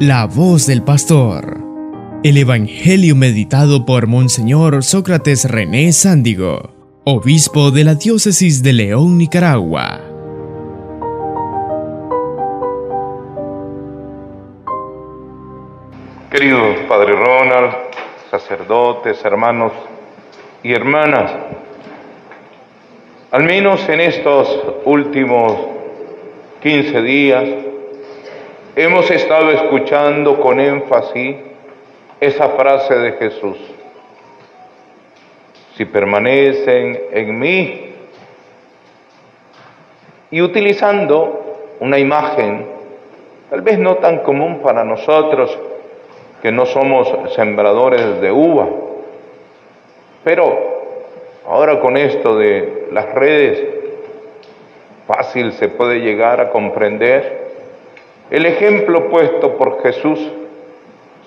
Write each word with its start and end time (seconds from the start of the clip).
La 0.00 0.26
voz 0.26 0.66
del 0.66 0.82
pastor. 0.82 1.56
El 2.24 2.36
Evangelio 2.36 3.14
meditado 3.14 3.86
por 3.86 4.08
Monseñor 4.08 4.82
Sócrates 4.82 5.48
René 5.48 5.92
Sándigo, 5.92 6.74
obispo 7.04 7.70
de 7.70 7.84
la 7.84 7.94
diócesis 7.94 8.60
de 8.64 8.72
León, 8.72 9.16
Nicaragua. 9.16 10.00
Queridos 16.28 16.76
Padre 16.88 17.12
Ronald, 17.12 17.74
sacerdotes, 18.32 19.24
hermanos 19.24 19.70
y 20.64 20.72
hermanas, 20.72 21.30
al 23.30 23.44
menos 23.44 23.88
en 23.88 24.00
estos 24.00 24.60
últimos 24.86 25.56
15 26.64 27.02
días, 27.02 27.44
hemos 28.76 29.08
estado 29.10 29.50
escuchando 29.52 30.40
con 30.40 30.58
énfasis 30.58 31.36
esa 32.20 32.48
frase 32.50 32.94
de 32.96 33.12
Jesús. 33.12 33.56
Si 35.76 35.84
permanecen 35.84 37.00
en 37.12 37.38
mí 37.38 37.94
y 40.30 40.42
utilizando 40.42 41.76
una 41.80 41.98
imagen, 41.98 42.66
tal 43.50 43.62
vez 43.62 43.78
no 43.78 43.96
tan 43.96 44.18
común 44.18 44.60
para 44.60 44.84
nosotros, 44.84 45.56
que 46.42 46.50
no 46.52 46.66
somos 46.66 47.34
sembradores 47.34 48.20
de 48.20 48.30
uva, 48.30 48.68
pero 50.24 50.74
ahora 51.46 51.80
con 51.80 51.96
esto 51.96 52.36
de 52.36 52.88
las 52.90 53.14
redes, 53.14 53.66
fácil 55.06 55.52
se 55.52 55.68
puede 55.68 56.00
llegar 56.00 56.40
a 56.40 56.50
comprender 56.50 57.43
el 58.34 58.46
ejemplo 58.46 59.10
puesto 59.10 59.56
por 59.56 59.80
Jesús 59.80 60.18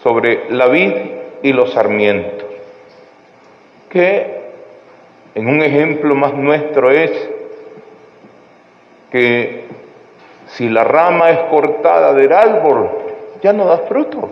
sobre 0.03 0.51
la 0.51 0.67
vid 0.67 0.93
y 1.41 1.53
los 1.53 1.71
sarmientos, 1.71 2.49
que 3.89 4.41
en 5.33 5.47
un 5.47 5.61
ejemplo 5.61 6.15
más 6.15 6.33
nuestro 6.33 6.91
es 6.91 7.11
que 9.09 9.67
si 10.47 10.67
la 10.67 10.83
rama 10.83 11.29
es 11.29 11.39
cortada 11.49 12.11
del 12.11 12.33
árbol, 12.33 12.89
ya 13.41 13.53
no 13.53 13.63
da 13.63 13.77
fruto. 13.77 14.29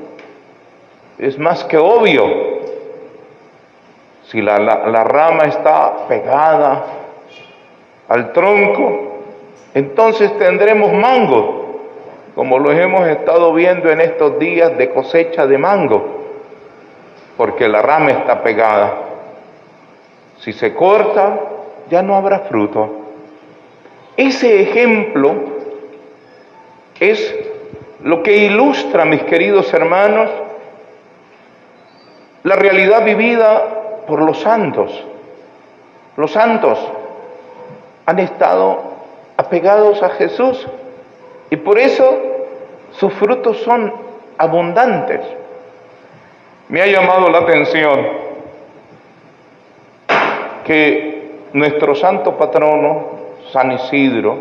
Es 1.18 1.40
más 1.40 1.64
que 1.64 1.78
obvio. 1.78 2.26
Si 4.24 4.42
la, 4.42 4.58
rama 5.06 5.46
está 5.46 6.08
pegada 6.10 6.88
al 8.10 8.34
tronco, 8.34 9.22
entonces 9.74 10.38
tendremos 10.38 10.92
mango 10.92 11.65
como 12.36 12.60
lo 12.60 12.70
hemos 12.74 13.08
estado 13.08 13.54
viendo 13.54 13.90
en 13.90 14.02
estos 14.02 14.38
días 14.38 14.78
de 14.78 14.90
cosecha 14.90 15.48
de 15.48 15.58
mango, 15.58 16.26
porque 17.38 17.70
la 17.70 17.82
rama 17.82 18.12
está 18.12 18.44
pegada. 18.44 18.94
Si 20.40 20.52
se 20.52 20.76
corta, 20.76 21.40
ya 21.90 22.02
no 22.02 22.16
habrá 22.16 22.40
fruto. 22.40 22.90
Ese 24.18 24.62
ejemplo 24.62 25.34
es 27.00 27.36
lo 28.04 28.22
que 28.22 28.36
ilustra, 28.36 29.06
mis 29.06 29.24
queridos 29.24 29.74
hermanos, 29.74 30.30
la 32.44 32.56
realidad 32.58 33.06
vivida 33.06 34.04
por 34.06 34.22
los 34.22 34.42
santos. 34.42 35.06
Los 36.18 36.32
santos 36.32 36.80
han 38.06 38.20
estado 38.20 38.84
apegados 39.38 40.04
a 40.04 40.10
Jesús 40.10 40.68
y 41.50 41.56
por 41.58 41.78
eso 41.78 42.18
sus 42.92 43.14
frutos 43.14 43.58
son 43.60 43.94
abundantes. 44.38 45.22
Me 46.70 46.82
ha 46.82 46.88
llamado 46.88 47.30
la 47.30 47.40
atención 47.40 48.08
que 50.64 51.30
nuestro 51.54 51.96
santo 51.96 52.36
patrono, 52.36 53.10
San 53.52 53.72
Isidro, 53.72 54.38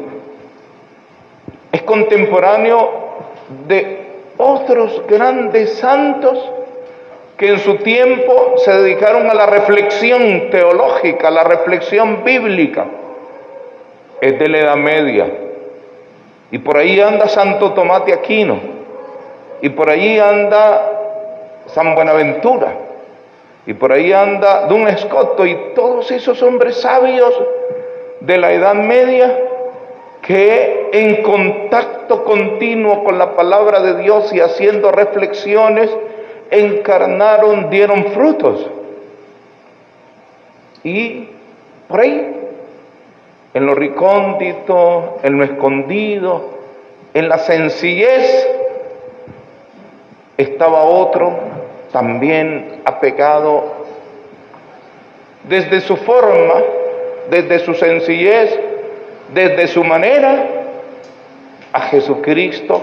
es 1.71 1.83
contemporáneo 1.83 2.91
de 3.69 4.07
otros 4.39 5.03
grandes 5.07 5.75
santos 5.75 6.51
que 7.37 7.49
en 7.49 7.59
su 7.59 7.77
tiempo 7.77 8.55
se 8.59 8.73
dedicaron 8.73 9.29
a 9.29 9.35
la 9.35 9.47
reflexión 9.47 10.51
teológica, 10.51 11.29
a 11.29 11.33
la 11.33 11.45
reflexión 11.45 12.25
bíblica. 12.25 12.87
Es 14.21 14.39
de 14.39 14.49
la 14.49 14.59
Edad 14.59 14.77
Media 14.77 15.44
y 16.51 16.59
por 16.59 16.77
ahí 16.77 17.01
anda 17.01 17.29
Santo 17.29 17.73
Tomás 17.73 18.05
de 18.07 18.13
Aquino. 18.13 18.61
Y 19.61 19.71
por 19.71 19.91
ahí 19.91 20.19
anda 20.19 21.63
San 21.67 21.95
Buenaventura. 21.95 22.75
Y 23.67 23.75
por 23.75 23.93
ahí 23.93 24.13
anda 24.13 24.67
Don 24.67 24.87
Escoto 24.89 25.47
y 25.47 25.57
todos 25.75 26.11
esos 26.11 26.43
hombres 26.43 26.81
sabios 26.81 27.33
de 28.21 28.39
la 28.39 28.53
Edad 28.53 28.75
Media 28.75 29.39
que 30.23 30.91
en 30.93 31.23
contacto 31.23 32.25
continuo 32.25 33.05
con 33.05 33.19
la 33.19 33.35
palabra 33.35 33.81
de 33.81 34.03
Dios 34.03 34.33
y 34.33 34.41
haciendo 34.41 34.91
reflexiones, 34.91 35.91
encarnaron, 36.51 37.69
dieron 37.69 38.07
frutos. 38.13 38.67
Y 40.83 41.29
por 41.89 42.01
ahí 42.01 42.44
en 43.55 43.67
lo 43.67 43.75
recóndito, 43.77 45.21
en 45.23 45.39
lo 45.39 45.45
escondido, 45.45 46.51
en 47.15 47.29
la 47.29 47.39
sencillez, 47.39 48.49
estaba 50.37 50.83
otro 50.83 51.33
también 51.93 52.81
apegado 52.85 53.85
desde 55.49 55.81
su 55.81 55.97
forma, 55.97 56.55
desde 57.31 57.61
su 57.61 57.75
sencillez, 57.75 58.59
desde 59.33 59.69
su 59.69 59.85
manera, 59.85 60.47
a 61.73 61.81
Jesucristo, 61.83 62.83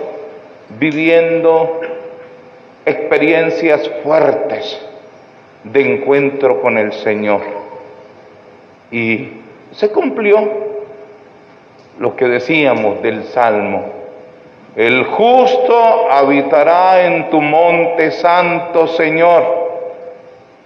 viviendo 0.80 1.82
experiencias 2.86 3.90
fuertes 4.04 4.80
de 5.66 5.96
encuentro 5.96 6.62
con 6.62 6.78
el 6.78 6.94
Señor. 6.94 7.42
Y 8.90 9.41
se 9.72 9.90
cumplió 9.90 10.38
lo 12.00 12.16
que 12.16 12.26
decíamos 12.26 13.02
del 13.02 13.26
Salmo. 13.26 14.02
El 14.76 15.04
justo 15.06 16.10
habitará 16.10 17.06
en 17.06 17.30
tu 17.30 17.42
monte 17.42 18.12
santo, 18.12 18.88
Señor. 18.88 19.62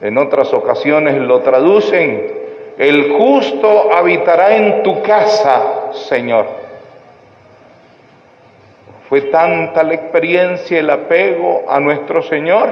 En 0.01 0.17
otras 0.17 0.53
ocasiones 0.53 1.15
lo 1.17 1.39
traducen, 1.41 2.31
el 2.77 3.13
justo 3.13 3.91
habitará 3.93 4.55
en 4.55 4.83
tu 4.83 5.01
casa, 5.01 5.91
Señor. 5.93 6.45
Fue 9.09 9.21
tanta 9.21 9.83
la 9.83 9.93
experiencia, 9.93 10.79
el 10.79 10.89
apego 10.89 11.63
a 11.69 11.79
nuestro 11.79 12.21
Señor, 12.23 12.69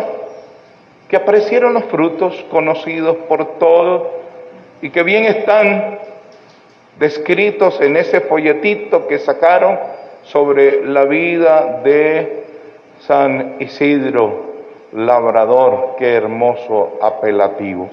que 1.07 1.15
aparecieron 1.15 1.73
los 1.73 1.85
frutos 1.85 2.45
conocidos 2.49 3.17
por 3.29 3.57
todos 3.57 4.07
y 4.81 4.89
que 4.89 5.03
bien 5.03 5.25
están 5.25 5.99
descritos 6.99 7.79
en 7.81 7.97
ese 7.97 8.21
folletito 8.21 9.07
que 9.07 9.19
sacaron 9.19 9.79
sobre 10.23 10.85
la 10.85 11.05
vida 11.05 11.81
de 11.83 12.43
San 13.01 13.57
Isidro 13.59 14.53
Labrador, 14.93 15.95
qué 15.97 16.13
hermoso 16.13 16.99
apelativo. 17.01 17.89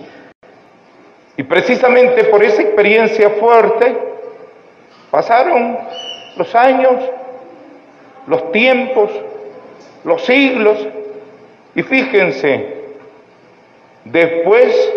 Y 1.36 1.42
precisamente 1.42 2.24
por 2.24 2.42
esa 2.44 2.62
experiencia 2.62 3.30
fuerte 3.30 3.96
pasaron 5.10 5.78
los 6.36 6.54
años, 6.54 7.02
los 8.26 8.52
tiempos, 8.52 9.10
los 10.04 10.24
siglos, 10.24 10.86
y 11.74 11.82
fíjense, 11.82 12.74
después 14.04 14.92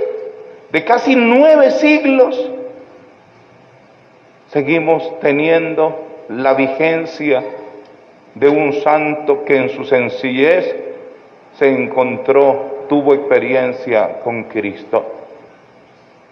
de 0.72 0.84
casi 0.84 1.16
nueve 1.16 1.72
siglos, 1.72 2.50
seguimos 4.54 5.20
teniendo 5.20 6.06
la 6.30 6.54
vigencia 6.54 7.44
de 8.36 8.48
un 8.48 8.74
santo 8.82 9.44
que 9.46 9.58
en 9.58 9.70
su 9.70 9.84
sencillez 9.84 10.76
se 11.58 11.70
encontró, 11.70 12.86
tuvo 12.88 13.16
experiencia 13.16 14.20
con 14.24 14.44
Cristo. 14.44 15.04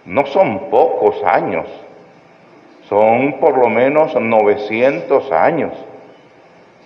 No 0.04 0.24
son 0.26 0.70
pocos 0.70 1.22
años, 1.24 1.66
son 2.88 3.40
por 3.40 3.58
lo 3.58 3.68
menos 3.68 4.14
900 4.14 5.32
años. 5.32 5.72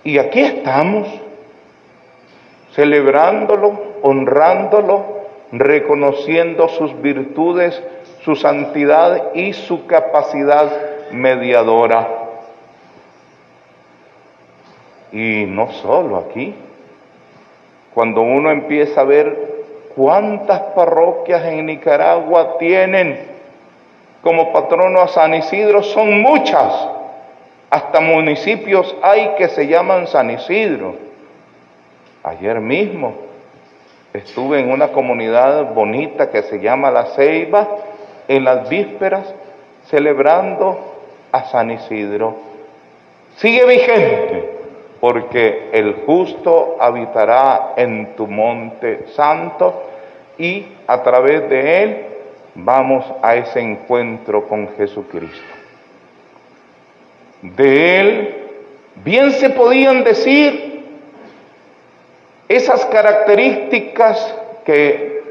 Y 0.04 0.18
aquí 0.18 0.40
estamos, 0.40 1.06
celebrándolo, 2.72 3.78
honrándolo, 4.02 5.16
reconociendo 5.52 6.68
sus 6.68 6.98
virtudes, 7.02 7.82
su 8.22 8.36
santidad 8.36 9.34
y 9.34 9.52
su 9.52 9.86
capacidad 9.86 10.85
mediadora. 11.12 12.08
Y 15.12 15.44
no 15.46 15.72
solo 15.72 16.16
aquí, 16.18 16.54
cuando 17.94 18.20
uno 18.20 18.50
empieza 18.50 19.00
a 19.00 19.04
ver 19.04 19.56
cuántas 19.94 20.60
parroquias 20.74 21.44
en 21.46 21.66
Nicaragua 21.66 22.58
tienen 22.58 23.36
como 24.22 24.52
patrono 24.52 25.00
a 25.00 25.08
San 25.08 25.34
Isidro, 25.34 25.82
son 25.82 26.20
muchas. 26.20 26.88
Hasta 27.70 28.00
municipios 28.00 28.94
hay 29.02 29.34
que 29.38 29.48
se 29.48 29.66
llaman 29.66 30.06
San 30.08 30.30
Isidro. 30.30 30.96
Ayer 32.22 32.60
mismo 32.60 33.14
estuve 34.12 34.60
en 34.60 34.70
una 34.70 34.88
comunidad 34.88 35.72
bonita 35.72 36.30
que 36.30 36.42
se 36.42 36.58
llama 36.58 36.90
La 36.90 37.06
Ceiba, 37.14 37.68
en 38.28 38.44
las 38.44 38.68
vísperas, 38.68 39.32
celebrando 39.86 40.95
a 41.36 41.44
San 41.50 41.70
Isidro. 41.70 42.36
Sigue 43.36 43.66
vigente, 43.66 44.50
porque 45.00 45.70
el 45.72 46.04
justo 46.06 46.76
habitará 46.80 47.74
en 47.76 48.16
tu 48.16 48.26
monte 48.26 49.06
santo 49.14 49.82
y 50.38 50.66
a 50.86 51.02
través 51.02 51.48
de 51.48 51.82
él 51.82 52.06
vamos 52.54 53.04
a 53.22 53.36
ese 53.36 53.60
encuentro 53.60 54.48
con 54.48 54.68
Jesucristo. 54.76 55.54
De 57.42 58.00
él 58.00 58.34
bien 59.04 59.32
se 59.32 59.50
podían 59.50 60.02
decir 60.02 60.84
esas 62.48 62.86
características 62.86 64.34
que 64.64 65.22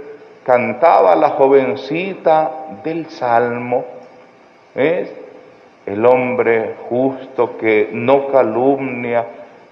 cantaba 0.43 1.15
la 1.15 1.29
jovencita 1.29 2.51
del 2.83 3.09
Salmo. 3.09 3.85
es 4.75 5.24
El 5.85 6.05
hombre 6.05 6.75
justo 6.89 7.57
que 7.57 7.89
no 7.91 8.27
calumnia 8.27 9.25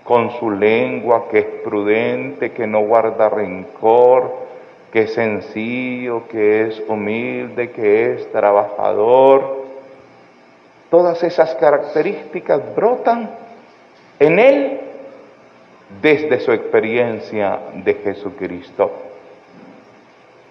con 0.03 0.31
su 0.39 0.51
lengua, 0.51 1.27
que 1.29 1.39
es 1.39 1.45
prudente, 1.63 2.51
que 2.51 2.67
no 2.67 2.81
guarda 2.81 3.29
rencor, 3.29 4.43
que 4.91 5.03
es 5.03 5.13
sencillo, 5.13 6.27
que 6.27 6.67
es 6.67 6.83
humilde, 6.87 7.71
que 7.71 8.13
es 8.13 8.31
trabajador 8.31 9.63
Todas 10.93 11.23
esas 11.23 11.55
características 11.55 12.75
brotan 12.75 13.27
en 14.19 14.37
él 14.37 14.79
desde 15.99 16.39
su 16.39 16.51
experiencia 16.51 17.61
de 17.83 17.95
Jesucristo. 17.95 18.91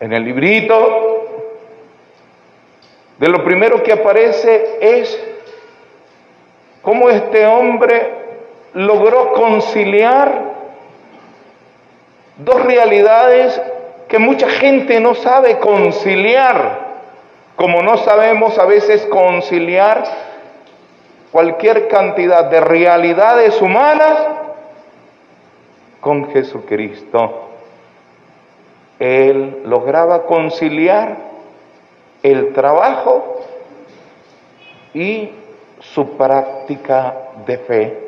En 0.00 0.12
el 0.12 0.25
librito, 0.25 1.29
de 3.20 3.29
lo 3.29 3.44
primero 3.44 3.85
que 3.85 3.93
aparece 3.93 4.79
es 4.81 5.31
cómo 6.82 7.08
este 7.08 7.46
hombre 7.46 8.12
logró 8.75 9.32
conciliar 9.32 10.52
dos 12.37 12.62
realidades 12.64 13.61
que 14.08 14.19
mucha 14.19 14.49
gente 14.49 15.00
no 15.00 15.14
sabe 15.14 15.58
conciliar, 15.58 16.81
como 17.56 17.82
no 17.82 17.96
sabemos 17.99 18.58
a 18.58 18.67
veces 18.67 19.06
conciliar 19.06 20.05
cualquier 21.31 21.88
cantidad 21.88 22.44
de 22.44 22.61
realidades 22.61 23.61
humanas 23.62 24.19
con 26.00 26.31
Jesucristo. 26.32 27.49
Él 28.99 29.62
lograba 29.64 30.25
conciliar 30.25 31.17
el 32.23 32.52
trabajo 32.52 33.40
y 34.94 35.31
su 35.82 36.17
práctica 36.17 37.14
de 37.44 37.58
fe. 37.58 37.99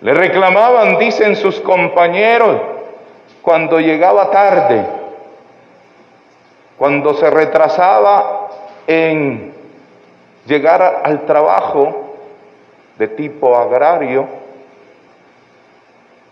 Le 0.00 0.14
reclamaban, 0.14 0.98
dicen 0.98 1.36
sus 1.36 1.60
compañeros, 1.60 2.60
cuando 3.42 3.78
llegaba 3.80 4.30
tarde, 4.30 4.86
cuando 6.78 7.14
se 7.14 7.28
retrasaba 7.28 8.48
en 8.86 9.52
llegar 10.46 11.02
al 11.04 11.26
trabajo 11.26 12.14
de 12.98 13.08
tipo 13.08 13.56
agrario. 13.56 14.26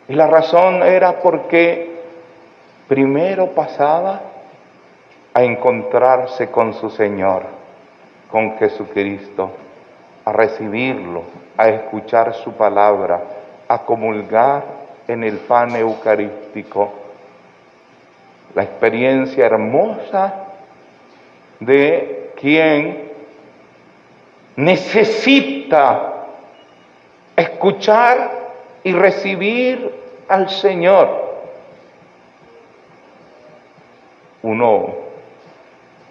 Y 0.09 0.15
la 0.15 0.27
razón 0.27 0.83
era 0.83 1.21
porque 1.21 2.01
primero 2.89 3.49
pasaba 3.49 4.23
a 5.35 5.43
encontrarse 5.43 6.51
con 6.51 6.73
su 6.73 6.89
Señor, 6.89 7.43
con 8.31 8.56
Jesucristo, 8.59 9.51
a 10.29 10.33
recibirlo, 10.33 11.23
a 11.57 11.71
escuchar 11.71 12.35
su 12.35 12.53
palabra, 12.53 13.23
a 13.67 13.79
comulgar 13.79 14.63
en 15.09 15.25
el 15.25 15.39
pan 15.39 15.75
eucarístico. 15.75 16.93
La 18.55 18.65
experiencia 18.65 19.47
hermosa 19.47 20.35
de 21.61 22.33
quien 22.39 23.11
necesita 24.57 26.27
escuchar 27.35 28.31
y 28.85 28.93
recibir 28.93 29.91
al 30.29 30.51
Señor. 30.51 31.09
Uno 34.43 34.95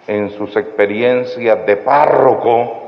en 0.08 0.30
sus 0.30 0.56
experiencias 0.56 1.64
de 1.64 1.76
párroco, 1.76 2.87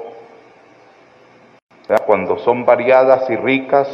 cuando 1.98 2.38
son 2.38 2.64
variadas 2.64 3.28
y 3.30 3.36
ricas, 3.36 3.88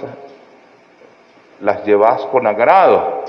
las 1.60 1.84
llevas 1.84 2.22
con 2.26 2.46
agrado. 2.46 3.24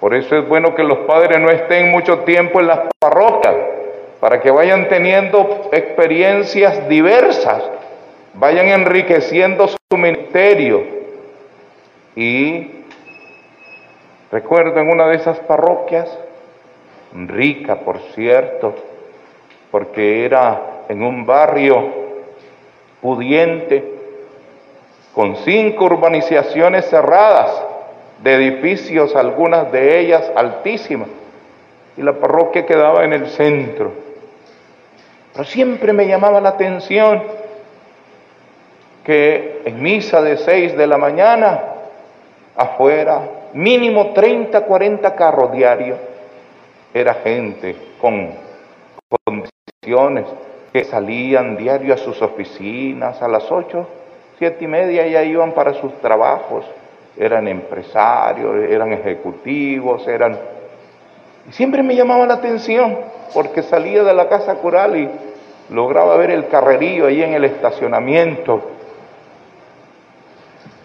Por 0.00 0.14
eso 0.14 0.36
es 0.36 0.48
bueno 0.48 0.74
que 0.74 0.82
los 0.82 0.98
padres 1.00 1.38
no 1.38 1.50
estén 1.50 1.90
mucho 1.90 2.20
tiempo 2.20 2.60
en 2.60 2.66
las 2.66 2.80
parroquias 2.98 3.54
para 4.20 4.40
que 4.40 4.50
vayan 4.50 4.88
teniendo 4.88 5.68
experiencias 5.72 6.88
diversas, 6.88 7.62
vayan 8.34 8.68
enriqueciendo 8.68 9.68
su 9.68 9.96
ministerio. 9.96 10.82
Y 12.14 12.84
recuerdo 14.32 14.80
en 14.80 14.90
una 14.90 15.06
de 15.06 15.16
esas 15.16 15.38
parroquias, 15.40 16.08
rica 17.12 17.76
por 17.76 18.00
cierto, 18.14 18.74
porque 19.70 20.24
era 20.24 20.82
en 20.88 21.02
un 21.02 21.24
barrio 21.24 22.05
con 25.14 25.36
cinco 25.36 25.84
urbanizaciones 25.84 26.86
cerradas 26.90 27.50
de 28.22 28.34
edificios, 28.34 29.14
algunas 29.14 29.70
de 29.70 30.00
ellas 30.00 30.30
altísimas, 30.34 31.08
y 31.96 32.02
la 32.02 32.12
parroquia 32.14 32.66
quedaba 32.66 33.04
en 33.04 33.12
el 33.12 33.28
centro. 33.28 33.92
Pero 35.32 35.44
siempre 35.44 35.92
me 35.92 36.06
llamaba 36.06 36.40
la 36.40 36.50
atención 36.50 37.22
que 39.04 39.62
en 39.64 39.80
misa 39.80 40.20
de 40.20 40.36
6 40.36 40.76
de 40.76 40.86
la 40.86 40.98
mañana, 40.98 41.60
afuera, 42.56 43.20
mínimo 43.52 44.12
30, 44.12 44.62
40 44.62 45.14
carros 45.14 45.52
diarios, 45.52 45.98
era 46.92 47.14
gente 47.14 47.76
con 48.00 48.34
condiciones 49.24 50.26
salían 50.84 51.56
diario 51.56 51.94
a 51.94 51.96
sus 51.96 52.20
oficinas 52.22 53.22
a 53.22 53.28
las 53.28 53.50
8, 53.50 53.86
7 54.38 54.64
y 54.64 54.66
media 54.66 55.06
ya 55.06 55.22
iban 55.22 55.52
para 55.52 55.74
sus 55.74 55.92
trabajos, 56.00 56.64
eran 57.16 57.48
empresarios, 57.48 58.56
eran 58.68 58.92
ejecutivos, 58.92 60.06
eran... 60.06 60.38
Y 61.48 61.52
siempre 61.52 61.82
me 61.82 61.94
llamaba 61.94 62.26
la 62.26 62.34
atención 62.34 62.98
porque 63.32 63.62
salía 63.62 64.04
de 64.04 64.14
la 64.14 64.28
casa 64.28 64.56
cural 64.56 64.96
y 64.96 65.08
lograba 65.70 66.16
ver 66.16 66.30
el 66.30 66.48
carrerío 66.48 67.06
ahí 67.06 67.22
en 67.22 67.34
el 67.34 67.44
estacionamiento. 67.44 68.62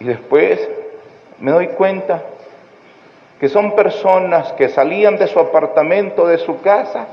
Y 0.00 0.04
después 0.04 0.68
me 1.38 1.50
doy 1.50 1.68
cuenta 1.68 2.22
que 3.38 3.48
son 3.48 3.74
personas 3.74 4.52
que 4.52 4.68
salían 4.68 5.16
de 5.16 5.26
su 5.26 5.38
apartamento, 5.38 6.26
de 6.26 6.38
su 6.38 6.60
casa, 6.60 7.08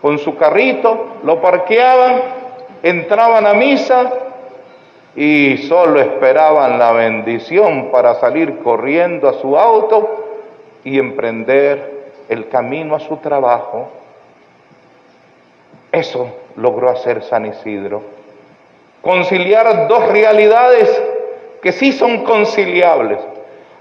con 0.00 0.18
su 0.18 0.36
carrito, 0.36 1.18
lo 1.24 1.40
parqueaban, 1.40 2.22
entraban 2.82 3.46
a 3.46 3.54
misa 3.54 4.12
y 5.14 5.58
solo 5.68 6.00
esperaban 6.00 6.78
la 6.78 6.92
bendición 6.92 7.90
para 7.90 8.14
salir 8.14 8.58
corriendo 8.60 9.28
a 9.28 9.34
su 9.34 9.58
auto 9.58 10.24
y 10.84 10.98
emprender 10.98 12.12
el 12.28 12.48
camino 12.48 12.94
a 12.94 13.00
su 13.00 13.16
trabajo. 13.16 13.90
Eso 15.92 16.28
logró 16.56 16.90
hacer 16.90 17.22
San 17.22 17.46
Isidro. 17.46 18.02
Conciliar 19.02 19.88
dos 19.88 20.08
realidades 20.08 21.02
que 21.60 21.72
sí 21.72 21.92
son 21.92 22.24
conciliables. 22.24 23.18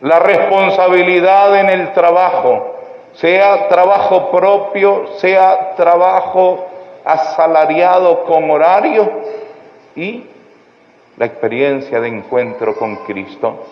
La 0.02 0.20
responsabilidad 0.20 1.60
en 1.60 1.70
el 1.70 1.94
trabajo, 1.94 2.79
sea 3.20 3.68
trabajo 3.68 4.32
propio, 4.32 5.18
sea 5.18 5.76
trabajo 5.76 6.68
asalariado 7.04 8.24
con 8.24 8.50
horario 8.50 9.12
y 9.94 10.24
la 11.18 11.26
experiencia 11.26 12.00
de 12.00 12.08
encuentro 12.08 12.76
con 12.76 12.96
Cristo. 12.98 13.66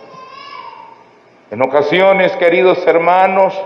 En 1.50 1.62
ocasiones, 1.62 2.36
queridos 2.36 2.86
hermanos, 2.86 3.58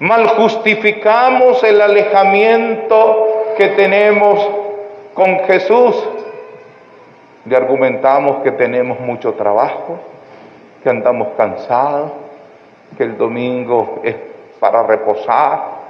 mal 0.00 0.26
justificamos 0.28 1.64
el 1.64 1.80
alejamiento 1.80 3.54
que 3.56 3.68
tenemos 3.68 4.46
con 5.14 5.38
Jesús. 5.46 5.96
Le 7.46 7.56
argumentamos 7.56 8.42
que 8.42 8.50
tenemos 8.50 9.00
mucho 9.00 9.32
trabajo, 9.32 9.98
que 10.82 10.90
andamos 10.90 11.28
cansados, 11.38 12.12
que 12.98 13.04
el 13.04 13.16
domingo 13.16 14.00
es 14.02 14.29
para 14.60 14.84
reposar. 14.84 15.80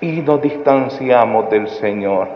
Y 0.00 0.22
nos 0.22 0.40
distanciamos 0.42 1.50
del 1.50 1.68
Señor. 1.68 2.28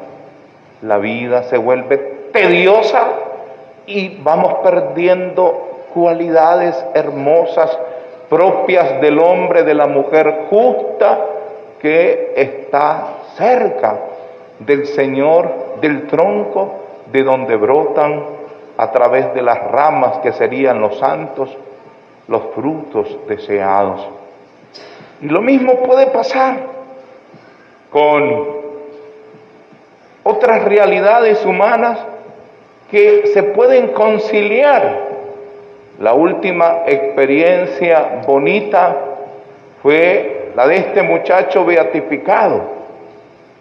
La 0.82 0.98
vida 0.98 1.44
se 1.44 1.56
vuelve 1.56 1.96
tediosa 2.32 3.04
y 3.86 4.20
vamos 4.22 4.54
perdiendo 4.62 5.86
cualidades 5.94 6.84
hermosas 6.94 7.76
propias 8.28 9.00
del 9.00 9.18
hombre, 9.18 9.62
de 9.62 9.74
la 9.74 9.86
mujer 9.86 10.46
justa 10.48 11.18
que 11.80 12.32
está 12.36 13.08
cerca 13.36 13.98
del 14.58 14.86
Señor, 14.86 15.80
del 15.80 16.06
tronco 16.06 16.82
de 17.12 17.22
donde 17.22 17.56
brotan 17.56 18.24
a 18.76 18.90
través 18.90 19.34
de 19.34 19.42
las 19.42 19.70
ramas 19.70 20.18
que 20.18 20.32
serían 20.32 20.80
los 20.80 20.98
santos, 20.98 21.56
los 22.28 22.42
frutos 22.54 23.18
deseados. 23.28 24.08
Y 25.20 25.26
lo 25.26 25.40
mismo 25.40 25.82
puede 25.82 26.06
pasar 26.06 26.60
con 27.90 28.62
otras 30.22 30.64
realidades 30.64 31.44
humanas 31.44 31.98
que 32.90 33.28
se 33.28 33.42
pueden 33.42 33.88
conciliar. 33.88 35.12
La 35.98 36.14
última 36.14 36.82
experiencia 36.86 38.22
bonita 38.26 38.96
fue 39.82 40.50
la 40.54 40.66
de 40.66 40.76
este 40.76 41.02
muchacho 41.02 41.64
beatificado, 41.64 42.60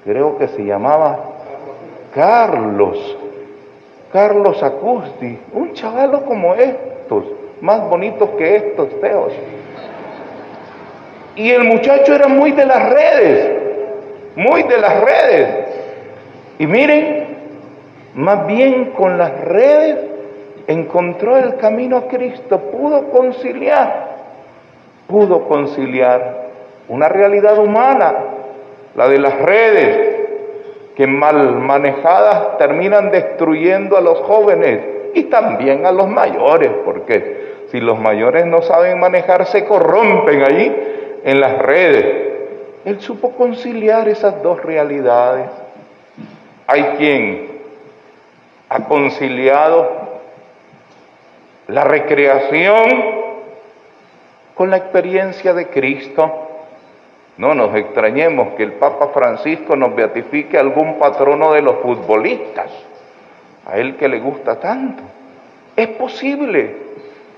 creo 0.03 0.37
que 0.37 0.47
se 0.49 0.63
llamaba 0.63 1.19
Carlos, 2.13 3.17
Carlos 4.11 4.61
Acusti, 4.61 5.37
un 5.53 5.73
chavalo 5.73 6.25
como 6.25 6.53
estos, 6.55 7.25
más 7.61 7.87
bonitos 7.89 8.29
que 8.31 8.55
estos 8.55 8.89
feos. 8.99 9.33
Y 11.35 11.49
el 11.51 11.63
muchacho 11.63 12.13
era 12.13 12.27
muy 12.27 12.51
de 12.51 12.65
las 12.65 12.89
redes, 12.89 13.61
muy 14.35 14.63
de 14.63 14.77
las 14.77 15.01
redes. 15.01 15.49
Y 16.59 16.67
miren, 16.67 17.27
más 18.15 18.45
bien 18.47 18.91
con 18.91 19.17
las 19.17 19.39
redes 19.45 19.97
encontró 20.67 21.37
el 21.37 21.55
camino 21.57 21.97
a 21.97 22.07
Cristo, 22.07 22.59
pudo 22.59 23.09
conciliar, 23.09 24.09
pudo 25.07 25.47
conciliar 25.47 26.49
una 26.89 27.07
realidad 27.07 27.57
humana, 27.57 28.13
la 28.95 29.07
de 29.07 29.19
las 29.19 29.39
redes, 29.41 30.17
que 30.95 31.07
mal 31.07 31.55
manejadas 31.55 32.57
terminan 32.57 33.11
destruyendo 33.11 33.97
a 33.97 34.01
los 34.01 34.19
jóvenes 34.19 34.81
y 35.13 35.23
también 35.23 35.85
a 35.85 35.91
los 35.91 36.07
mayores, 36.09 36.69
porque 36.83 37.40
si 37.71 37.79
los 37.79 37.97
mayores 37.97 38.45
no 38.45 38.61
saben 38.61 38.99
manejar, 38.99 39.45
se 39.45 39.63
corrompen 39.63 40.43
allí 40.43 40.75
en 41.23 41.39
las 41.39 41.57
redes. 41.59 42.05
Él 42.83 42.99
supo 42.99 43.31
conciliar 43.31 44.09
esas 44.09 44.43
dos 44.43 44.61
realidades. 44.61 45.49
Hay 46.67 46.83
quien 46.97 47.61
ha 48.67 48.83
conciliado 48.83 49.89
la 51.67 51.85
recreación 51.85 52.89
con 54.53 54.69
la 54.69 54.77
experiencia 54.77 55.53
de 55.53 55.67
Cristo. 55.67 56.49
No 57.37 57.55
nos 57.55 57.73
extrañemos 57.75 58.55
que 58.55 58.63
el 58.63 58.73
Papa 58.73 59.09
Francisco 59.13 59.77
nos 59.77 59.95
beatifique 59.95 60.57
algún 60.57 60.99
patrono 60.99 61.53
de 61.53 61.61
los 61.61 61.77
futbolistas, 61.77 62.69
a 63.65 63.77
él 63.77 63.95
que 63.95 64.09
le 64.09 64.19
gusta 64.19 64.59
tanto. 64.59 65.03
Es 65.75 65.87
posible 65.89 66.75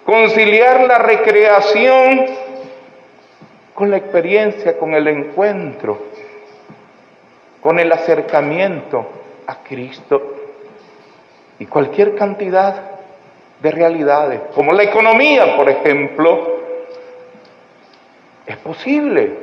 conciliar 0.06 0.82
la 0.82 0.98
recreación 0.98 2.26
con 3.74 3.90
la 3.90 3.98
experiencia, 3.98 4.78
con 4.78 4.94
el 4.94 5.08
encuentro, 5.08 6.00
con 7.62 7.80
el 7.80 7.92
acercamiento 7.92 9.08
a 9.48 9.64
Cristo. 9.64 10.36
Y 11.60 11.66
cualquier 11.66 12.16
cantidad 12.16 12.92
de 13.62 13.72
realidades, 13.72 14.42
como 14.54 14.74
la 14.74 14.84
economía, 14.84 15.56
por 15.56 15.70
ejemplo, 15.70 16.60
es 18.46 18.58
posible 18.58 19.38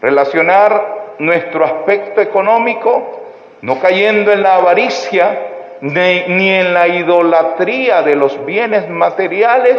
relacionar 0.00 1.14
nuestro 1.18 1.64
aspecto 1.64 2.20
económico, 2.20 3.20
no 3.62 3.78
cayendo 3.78 4.32
en 4.32 4.42
la 4.42 4.56
avaricia 4.56 5.53
ni, 5.84 6.50
en 6.50 6.72
la 6.72 6.88
idolatría 6.88 8.00
de 8.00 8.16
los 8.16 8.42
bienes 8.46 8.88
materiales 8.88 9.76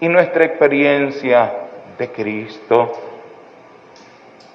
y 0.00 0.08
nuestra 0.08 0.46
experiencia 0.46 1.52
de 1.98 2.08
Cristo. 2.08 2.92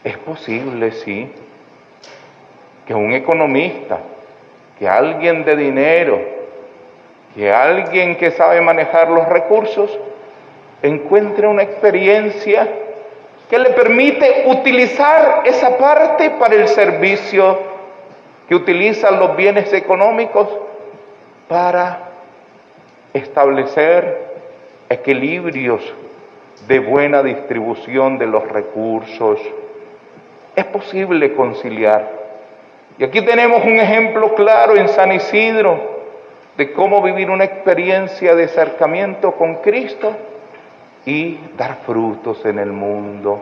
Es 0.04 0.18
posible, 0.18 0.92
sí, 0.92 1.32
que 2.88 2.96
un 2.96 3.14
economista, 3.14 4.00
que 4.80 4.88
alguien 4.88 5.46
de 5.46 5.56
dinero, 5.56 6.20
que 7.36 7.52
alguien 7.52 8.18
que 8.18 8.32
sabe 8.32 8.60
manejar 8.60 9.12
los 9.12 9.28
recursos, 9.30 10.00
encuentre 10.82 11.48
una 11.48 11.62
experiencia 11.62 12.68
que 13.50 13.60
le 13.60 13.70
permite 13.70 14.46
utilizar 14.48 15.44
esa 15.46 15.78
parte 15.78 16.32
para 16.32 16.56
el 16.56 16.68
servicio 16.68 17.73
que 18.48 18.56
utilizan 18.56 19.20
los 19.20 19.36
bienes 19.36 19.72
económicos 19.74 20.48
para 21.48 22.10
establecer 23.14 24.34
equilibrios 24.90 25.82
de 26.68 26.80
buena 26.80 27.22
distribución 27.24 28.18
de 28.18 28.28
los 28.28 28.48
recursos. 28.48 29.40
Es 30.56 30.66
posible 30.66 31.34
conciliar. 31.34 32.24
Y 32.98 33.04
aquí 33.04 33.22
tenemos 33.22 33.64
un 33.66 33.80
ejemplo 33.80 34.36
claro 34.36 34.76
en 34.76 34.88
San 34.88 35.12
Isidro 35.12 35.94
de 36.58 36.72
cómo 36.74 37.02
vivir 37.02 37.30
una 37.30 37.44
experiencia 37.44 38.36
de 38.36 38.44
acercamiento 38.44 39.32
con 39.32 39.56
Cristo 39.56 40.16
y 41.06 41.40
dar 41.58 41.78
frutos 41.86 42.46
en 42.46 42.60
el 42.60 42.72
mundo, 42.72 43.40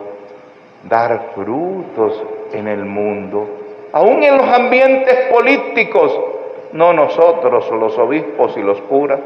dar 0.88 1.32
frutos 1.36 2.24
en 2.54 2.68
el 2.68 2.86
mundo, 2.86 3.61
aún 3.94 4.24
en 4.24 4.38
los 4.38 4.48
ambientes 4.48 5.14
políticos, 5.32 6.20
no 6.74 6.94
nosotros 6.94 7.70
los 7.72 7.98
obispos 7.98 8.56
y 8.58 8.62
los 8.62 8.80
curas, 8.82 9.20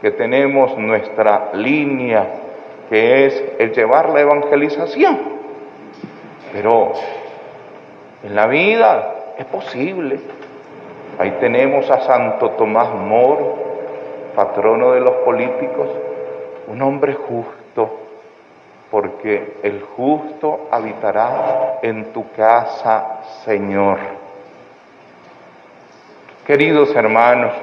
que 0.00 0.10
tenemos 0.10 0.76
nuestra 0.76 1.50
línea, 1.54 2.26
que 2.90 3.26
es 3.26 3.44
el 3.58 3.72
llevar 3.72 4.08
la 4.10 4.20
evangelización. 4.20 5.18
Pero 6.52 6.92
en 8.24 8.34
la 8.34 8.46
vida 8.46 9.14
es 9.38 9.46
posible. 9.46 10.18
Ahí 11.18 11.36
tenemos 11.40 11.88
a 11.90 12.00
Santo 12.00 12.50
Tomás 12.50 12.92
Moro, 12.94 13.56
patrono 14.34 14.92
de 14.92 15.00
los 15.00 15.14
políticos, 15.24 15.88
un 16.66 16.82
hombre 16.82 17.14
justo 17.14 17.61
porque 18.92 19.54
el 19.62 19.80
justo 19.80 20.68
habitará 20.70 21.78
en 21.80 22.12
tu 22.12 22.30
casa, 22.32 23.22
Señor. 23.42 23.98
Queridos 26.46 26.94
hermanos, 26.94 27.54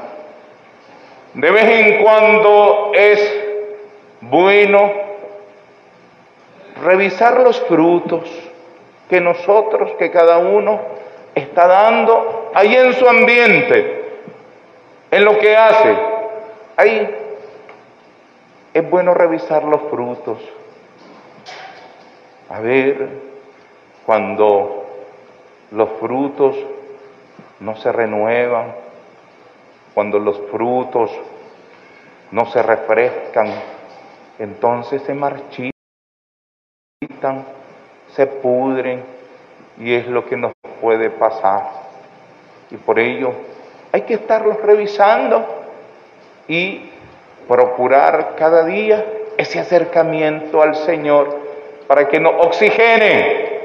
de 1.35 1.51
vez 1.51 1.65
en 1.65 2.03
cuando 2.03 2.91
es 2.95 3.43
bueno 4.21 4.91
revisar 6.83 7.41
los 7.41 7.59
frutos 7.65 8.27
que 9.07 9.21
nosotros, 9.21 9.91
que 9.99 10.09
cada 10.09 10.39
uno 10.39 10.79
está 11.35 11.67
dando 11.67 12.49
ahí 12.55 12.75
en 12.75 12.93
su 12.93 13.07
ambiente, 13.07 14.17
en 15.11 15.25
lo 15.25 15.37
que 15.37 15.55
hace. 15.55 15.95
Ahí 16.75 17.15
es 18.73 18.89
bueno 18.89 19.13
revisar 19.13 19.63
los 19.63 19.81
frutos 19.91 20.39
a 22.49 22.59
ver 22.59 23.07
cuando 24.05 24.85
los 25.71 25.89
frutos 25.99 26.55
no 27.59 27.75
se 27.77 27.91
renuevan, 27.91 28.73
cuando 29.93 30.17
los 30.17 30.39
frutos 30.49 31.11
no 32.31 32.45
se 32.47 32.63
refrescan, 32.63 33.47
entonces 34.39 35.03
se 35.03 35.13
marchitan, 35.13 35.73
se 38.15 38.25
pudren 38.27 39.03
y 39.77 39.93
es 39.93 40.07
lo 40.07 40.25
que 40.25 40.37
nos 40.37 40.53
puede 40.81 41.09
pasar. 41.11 41.69
Y 42.71 42.77
por 42.77 42.97
ello 42.99 43.31
hay 43.91 44.01
que 44.01 44.15
estarlos 44.15 44.59
revisando 44.61 45.45
y 46.47 46.89
procurar 47.47 48.35
cada 48.35 48.63
día 48.65 49.05
ese 49.37 49.59
acercamiento 49.59 50.61
al 50.61 50.75
Señor 50.75 51.38
para 51.89 52.07
que 52.07 52.19
nos 52.19 52.33
oxigene, 52.45 53.61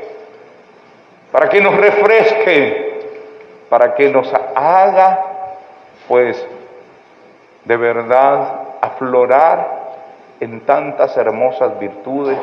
para 1.30 1.50
que 1.50 1.60
nos 1.60 1.76
refresque, 1.76 3.00
para 3.68 3.94
que 3.94 4.08
nos 4.08 4.32
haga, 4.54 5.20
pues, 6.08 6.42
de 7.66 7.76
verdad 7.76 8.60
aflorar 8.80 9.68
en 10.40 10.60
tantas 10.60 11.14
hermosas 11.18 11.78
virtudes 11.78 12.38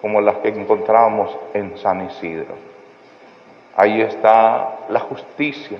como 0.00 0.20
las 0.20 0.36
que 0.36 0.50
encontramos 0.50 1.36
en 1.54 1.76
San 1.78 2.06
Isidro. 2.06 2.54
Ahí 3.74 4.00
está 4.02 4.76
la 4.90 5.00
justicia. 5.00 5.78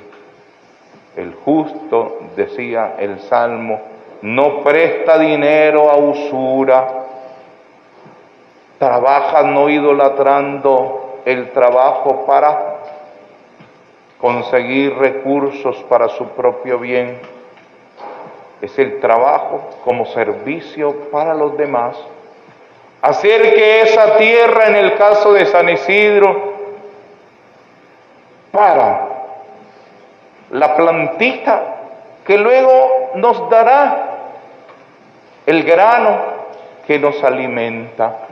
El 1.14 1.34
justo, 1.34 2.18
decía 2.34 2.96
el 2.98 3.20
Salmo, 3.20 3.80
no 4.22 4.64
presta 4.64 5.20
dinero 5.20 5.88
a 5.88 5.98
usura, 5.98 6.99
trabaja 8.80 9.42
no 9.42 9.68
idolatrando 9.68 11.20
el 11.26 11.50
trabajo 11.50 12.24
para 12.24 12.76
conseguir 14.18 14.96
recursos 14.96 15.76
para 15.86 16.08
su 16.08 16.26
propio 16.28 16.78
bien. 16.78 17.20
Es 18.62 18.78
el 18.78 18.98
trabajo 18.98 19.68
como 19.84 20.06
servicio 20.06 21.10
para 21.12 21.34
los 21.34 21.58
demás. 21.58 21.94
Hacer 23.02 23.54
que 23.54 23.82
esa 23.82 24.16
tierra, 24.16 24.68
en 24.68 24.76
el 24.76 24.96
caso 24.96 25.34
de 25.34 25.44
San 25.44 25.68
Isidro, 25.68 26.54
para 28.50 29.08
la 30.52 30.74
plantita 30.74 31.62
que 32.26 32.38
luego 32.38 33.10
nos 33.16 33.50
dará 33.50 34.06
el 35.44 35.64
grano 35.64 36.18
que 36.86 36.98
nos 36.98 37.22
alimenta. 37.22 38.29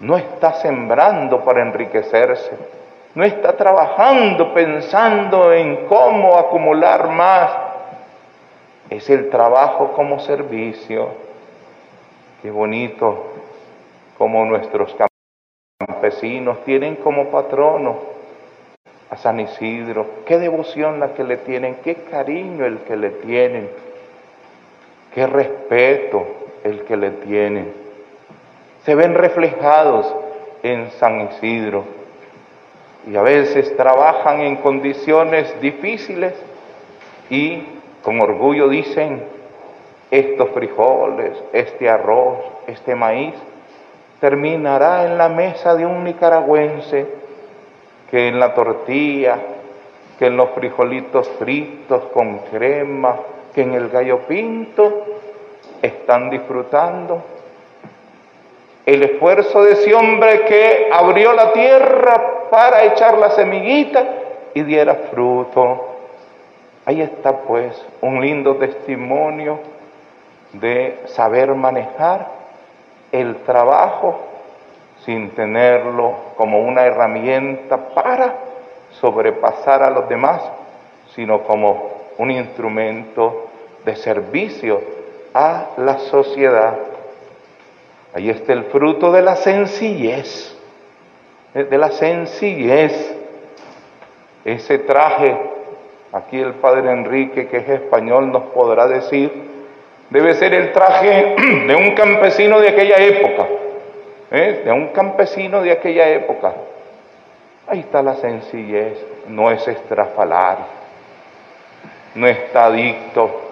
No 0.00 0.16
está 0.16 0.54
sembrando 0.54 1.44
para 1.44 1.62
enriquecerse, 1.62 2.52
no 3.14 3.24
está 3.24 3.56
trabajando 3.56 4.52
pensando 4.52 5.52
en 5.52 5.86
cómo 5.86 6.36
acumular 6.36 7.08
más. 7.08 7.50
Es 8.90 9.08
el 9.10 9.30
trabajo 9.30 9.92
como 9.92 10.20
servicio. 10.20 11.08
Qué 12.42 12.50
bonito 12.50 13.32
como 14.18 14.44
nuestros 14.44 14.94
campesinos 15.78 16.62
tienen 16.64 16.96
como 16.96 17.30
patrono 17.30 17.96
a 19.10 19.16
San 19.16 19.40
Isidro. 19.40 20.06
Qué 20.26 20.38
devoción 20.38 21.00
la 21.00 21.14
que 21.14 21.24
le 21.24 21.38
tienen, 21.38 21.76
qué 21.82 21.94
cariño 21.94 22.66
el 22.66 22.80
que 22.80 22.96
le 22.96 23.10
tienen 23.10 23.70
qué 25.16 25.26
respeto 25.26 26.26
el 26.62 26.82
que 26.82 26.94
le 26.94 27.10
tienen. 27.10 27.85
Se 28.86 28.94
ven 28.94 29.16
reflejados 29.16 30.06
en 30.62 30.92
San 30.92 31.22
Isidro 31.22 31.82
y 33.04 33.16
a 33.16 33.22
veces 33.22 33.76
trabajan 33.76 34.40
en 34.42 34.56
condiciones 34.58 35.60
difíciles 35.60 36.34
y 37.28 37.64
con 38.04 38.20
orgullo 38.20 38.68
dicen, 38.68 39.24
estos 40.12 40.50
frijoles, 40.50 41.36
este 41.52 41.90
arroz, 41.90 42.38
este 42.68 42.94
maíz, 42.94 43.34
terminará 44.20 45.04
en 45.04 45.18
la 45.18 45.30
mesa 45.30 45.74
de 45.74 45.84
un 45.84 46.04
nicaragüense 46.04 47.08
que 48.08 48.28
en 48.28 48.38
la 48.38 48.54
tortilla, 48.54 49.36
que 50.16 50.26
en 50.26 50.36
los 50.36 50.50
frijolitos 50.50 51.28
fritos 51.40 52.04
con 52.14 52.38
crema, 52.52 53.16
que 53.52 53.62
en 53.62 53.74
el 53.74 53.88
gallo 53.88 54.20
pinto 54.28 55.06
están 55.82 56.30
disfrutando. 56.30 57.35
El 58.86 59.02
esfuerzo 59.02 59.64
de 59.64 59.72
ese 59.72 59.94
hombre 59.94 60.44
que 60.44 60.88
abrió 60.92 61.32
la 61.32 61.52
tierra 61.52 62.48
para 62.50 62.84
echar 62.84 63.18
la 63.18 63.30
semillita 63.30 64.04
y 64.54 64.62
diera 64.62 64.94
fruto. 65.10 65.96
Ahí 66.84 67.02
está 67.02 67.40
pues 67.40 67.84
un 68.00 68.20
lindo 68.20 68.56
testimonio 68.56 69.58
de 70.52 71.00
saber 71.06 71.54
manejar 71.54 72.28
el 73.10 73.36
trabajo 73.38 74.20
sin 75.04 75.30
tenerlo 75.30 76.14
como 76.36 76.60
una 76.60 76.84
herramienta 76.84 77.88
para 77.88 78.34
sobrepasar 79.00 79.82
a 79.82 79.90
los 79.90 80.08
demás, 80.08 80.40
sino 81.14 81.42
como 81.42 81.90
un 82.18 82.30
instrumento 82.30 83.48
de 83.84 83.96
servicio 83.96 84.80
a 85.34 85.66
la 85.76 85.98
sociedad. 85.98 86.95
Ahí 88.16 88.30
está 88.30 88.54
el 88.54 88.64
fruto 88.64 89.12
de 89.12 89.20
la 89.20 89.36
sencillez, 89.36 90.56
de 91.52 91.76
la 91.76 91.90
sencillez. 91.90 93.14
Ese 94.42 94.78
traje, 94.78 95.36
aquí 96.12 96.40
el 96.40 96.54
padre 96.54 96.92
Enrique, 96.92 97.46
que 97.46 97.58
es 97.58 97.68
español, 97.68 98.32
nos 98.32 98.44
podrá 98.54 98.86
decir, 98.86 99.30
debe 100.08 100.34
ser 100.34 100.54
el 100.54 100.72
traje 100.72 101.36
de 101.66 101.74
un 101.74 101.94
campesino 101.94 102.58
de 102.58 102.70
aquella 102.70 102.96
época, 102.96 103.48
¿eh? 104.30 104.62
de 104.64 104.72
un 104.72 104.88
campesino 104.94 105.60
de 105.60 105.72
aquella 105.72 106.08
época. 106.08 106.54
Ahí 107.66 107.80
está 107.80 108.02
la 108.02 108.14
sencillez, 108.14 108.98
no 109.28 109.50
es 109.50 109.68
estrafalario, 109.68 110.64
no 112.14 112.26
está 112.26 112.64
adicto 112.64 113.42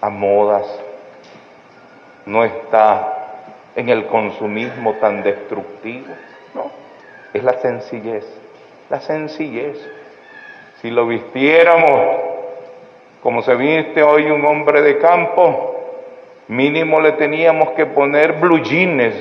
a 0.00 0.08
modas, 0.10 0.66
no 2.26 2.42
está 2.42 3.21
en 3.76 3.88
el 3.88 4.06
consumismo 4.06 4.94
tan 4.94 5.22
destructivo, 5.22 6.14
no, 6.54 6.70
es 7.32 7.42
la 7.42 7.54
sencillez, 7.60 8.26
la 8.90 9.00
sencillez. 9.00 9.78
Si 10.80 10.90
lo 10.90 11.06
vistiéramos 11.06 12.32
como 13.22 13.42
se 13.42 13.54
viste 13.54 14.02
hoy 14.02 14.30
un 14.30 14.44
hombre 14.44 14.82
de 14.82 14.98
campo, 14.98 15.76
mínimo 16.48 17.00
le 17.00 17.12
teníamos 17.12 17.70
que 17.70 17.86
poner 17.86 18.32
blue 18.32 18.58
jeans 18.58 19.14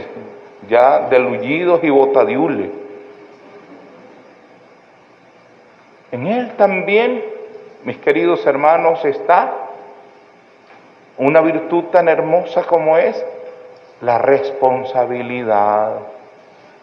ya 0.67 1.01
delullidos 1.01 1.83
y 1.83 1.91
botadiules. 1.91 2.71
En 6.11 6.25
él 6.25 6.51
también, 6.57 7.23
mis 7.83 7.97
queridos 7.97 8.45
hermanos, 8.47 9.05
está 9.05 9.53
una 11.17 11.41
virtud 11.41 11.85
tan 11.85 12.09
hermosa 12.09 12.63
como 12.63 12.97
es 12.97 13.23
la 14.01 14.17
responsabilidad. 14.17 15.99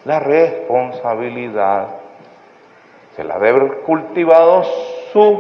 La 0.05 0.21
responsabilidad. 0.21 1.89
Se 3.17 3.25
la 3.25 3.39
debe 3.39 3.61
haber 3.61 3.79
cultivado 3.81 4.63
sus 5.13 5.39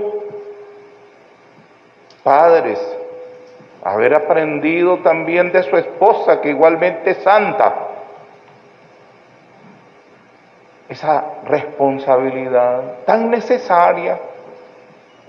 padres, 2.24 2.78
haber 3.84 4.14
aprendido 4.14 4.98
también 4.98 5.52
de 5.52 5.62
su 5.62 5.76
esposa, 5.76 6.40
que 6.40 6.50
igualmente 6.50 7.10
es 7.10 7.18
santa. 7.18 7.74
Esa 10.88 11.24
responsabilidad 11.44 13.04
tan 13.06 13.30
necesaria 13.30 14.18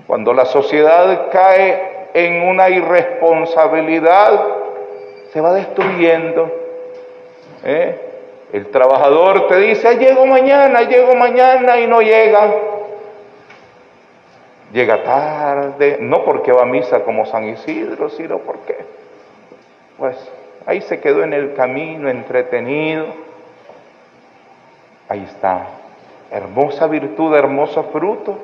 cuando 0.07 0.33
la 0.33 0.45
sociedad 0.45 1.29
cae 1.31 2.07
en 2.13 2.49
una 2.49 2.69
irresponsabilidad, 2.69 4.58
se 5.31 5.41
va 5.41 5.53
destruyendo. 5.53 6.51
¿eh? 7.63 8.09
El 8.51 8.67
trabajador 8.67 9.47
te 9.47 9.57
dice, 9.57 9.97
llego 9.97 10.25
mañana, 10.25 10.81
llego 10.81 11.15
mañana 11.15 11.79
y 11.79 11.87
no 11.87 12.01
llega. 12.01 12.51
Llega 14.71 15.03
tarde, 15.03 15.97
no 15.99 16.23
porque 16.23 16.51
va 16.51 16.63
a 16.63 16.65
misa 16.65 17.03
como 17.03 17.25
San 17.25 17.47
Isidro, 17.49 18.09
sino 18.09 18.39
porque, 18.39 18.77
pues, 19.97 20.15
ahí 20.65 20.81
se 20.81 20.99
quedó 20.99 21.23
en 21.23 21.33
el 21.33 21.53
camino 21.53 22.09
entretenido. 22.09 23.07
Ahí 25.07 25.23
está, 25.27 25.65
hermosa 26.31 26.85
virtud, 26.85 27.35
hermoso 27.35 27.83
fruto, 27.85 28.37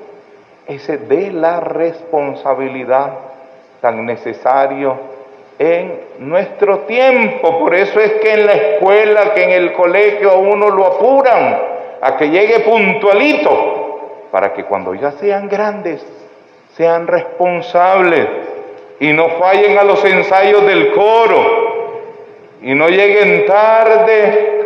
ese 0.65 0.97
de 0.97 1.31
la 1.31 1.59
responsabilidad 1.59 3.13
tan 3.81 4.03
necesario 4.03 5.14
en 5.59 5.99
nuestro 6.19 6.79
tiempo. 6.79 7.59
Por 7.59 7.75
eso 7.75 7.99
es 7.99 8.13
que 8.15 8.33
en 8.33 8.45
la 8.45 8.53
escuela, 8.53 9.33
que 9.33 9.43
en 9.43 9.51
el 9.51 9.73
colegio 9.73 10.31
a 10.31 10.37
uno 10.37 10.69
lo 10.69 10.85
apuran 10.85 11.57
a 12.01 12.17
que 12.17 12.29
llegue 12.29 12.59
puntualito, 12.61 14.27
para 14.31 14.53
que 14.53 14.65
cuando 14.65 14.93
ya 14.93 15.11
sean 15.13 15.47
grandes, 15.47 16.05
sean 16.75 17.07
responsables 17.07 18.27
y 18.99 19.13
no 19.13 19.29
fallen 19.29 19.77
a 19.77 19.83
los 19.83 20.03
ensayos 20.03 20.65
del 20.65 20.91
coro 20.91 21.65
y 22.61 22.73
no 22.73 22.89
lleguen 22.89 23.45
tarde 23.45 24.65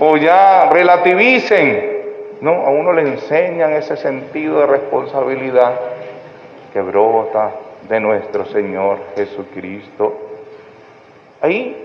o 0.00 0.16
ya 0.16 0.68
relativicen. 0.70 1.94
No, 2.40 2.66
a 2.66 2.70
uno 2.70 2.92
le 2.92 3.02
enseñan 3.02 3.72
ese 3.72 3.96
sentido 3.96 4.60
de 4.60 4.66
responsabilidad 4.66 5.72
que 6.72 6.80
brota 6.82 7.52
de 7.88 8.00
nuestro 8.00 8.46
Señor 8.46 8.98
Jesucristo. 9.14 10.16
Ahí 11.40 11.84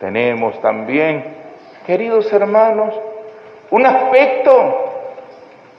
tenemos 0.00 0.60
también, 0.60 1.24
queridos 1.86 2.32
hermanos, 2.32 2.94
un 3.70 3.86
aspecto 3.86 4.92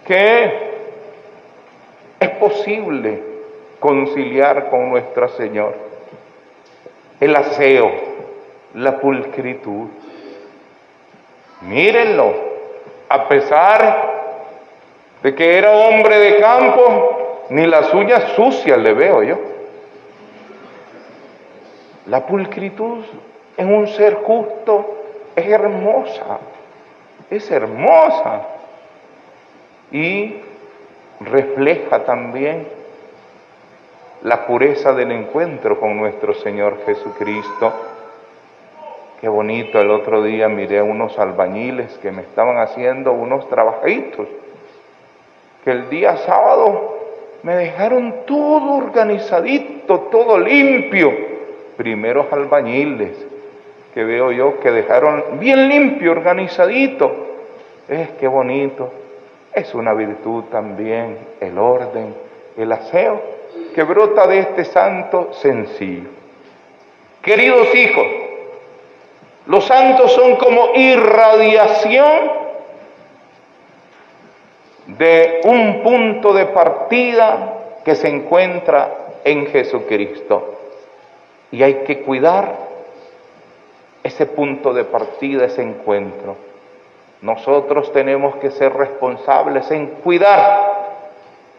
que 0.06 0.74
es 2.20 2.30
posible 2.32 3.22
conciliar 3.80 4.70
con 4.70 4.90
nuestro 4.90 5.30
Señor. 5.30 5.76
El 7.20 7.36
aseo, 7.36 7.92
la 8.76 8.98
pulcritud. 9.00 9.90
Mírenlo, 11.62 12.34
a 13.10 13.28
pesar 13.28 14.14
de 15.22 15.36
que 15.36 15.58
era 15.58 15.72
hombre 15.72 16.18
de 16.18 16.40
campo, 16.40 17.23
ni 17.50 17.66
las 17.66 17.94
uñas 17.94 18.32
sucias 18.36 18.78
le 18.78 18.94
veo 18.94 19.24
yo. 19.24 19.38
La 22.08 22.26
pulcritud 22.26 23.04
en 23.58 23.74
un 23.74 23.88
ser 23.88 24.16
justo 24.16 25.04
es 25.36 25.48
hermosa, 25.48 26.40
es 27.30 27.50
hermosa 27.50 28.48
y 29.92 30.38
refleja 31.22 32.04
también 32.04 32.68
la 34.24 34.46
pureza 34.46 34.94
del 34.94 35.12
encuentro 35.12 35.80
con 35.80 35.98
nuestro 35.98 36.34
Señor 36.34 36.80
Jesucristo. 36.86 37.74
Qué 39.22 39.30
bonito, 39.30 39.80
el 39.80 39.92
otro 39.92 40.22
día 40.24 40.50
miré 40.50 40.80
a 40.80 40.84
unos 40.84 41.18
albañiles 41.20 41.98
que 42.00 42.12
me 42.12 42.24
estaban 42.24 42.58
haciendo 42.58 43.14
unos 43.14 43.48
trabajitos, 43.48 44.28
que 45.64 45.72
el 45.72 45.90
día 45.90 46.18
sábado 46.18 46.93
me 47.44 47.56
dejaron 47.56 48.26
todo 48.26 48.76
organizadito, 48.76 50.00
todo 50.12 50.38
limpio. 50.38 51.12
Primeros 51.78 52.32
albañiles 52.32 53.12
que 53.94 54.04
veo 54.04 54.32
yo 54.32 54.60
que 54.60 54.72
dejaron 54.72 55.40
bien 55.40 55.68
limpio, 55.68 56.12
organizadito. 56.12 57.12
Es 57.88 58.10
que 58.12 58.28
bonito. 58.28 58.92
Es 59.54 59.76
una 59.76 59.94
virtud 59.94 60.46
también 60.46 61.18
el 61.40 61.58
orden, 61.60 62.16
el 62.58 62.72
aseo 62.72 63.22
que 63.76 63.84
brota 63.84 64.26
de 64.26 64.40
este 64.40 64.66
santo 64.66 65.34
sencillo. 65.34 66.10
Queridos 67.22 67.74
hijos, 67.76 68.06
los 69.46 69.66
santos 69.66 70.12
son 70.14 70.38
como 70.38 70.70
irradiación 70.76 72.43
de 75.04 75.42
un 75.44 75.84
punto 75.84 76.32
de 76.32 76.46
partida 76.46 77.56
que 77.84 77.94
se 77.94 78.08
encuentra 78.08 78.90
en 79.26 79.48
Jesucristo. 79.48 80.60
Y 81.52 81.62
hay 81.62 81.84
que 81.86 82.04
cuidar 82.04 82.56
ese 84.02 84.26
punto 84.28 84.74
de 84.74 84.86
partida, 84.86 85.44
ese 85.44 85.62
encuentro. 85.62 86.38
Nosotros 87.22 87.92
tenemos 87.92 88.38
que 88.38 88.52
ser 88.52 88.74
responsables 88.74 89.70
en 89.72 89.88
cuidar 89.88 90.72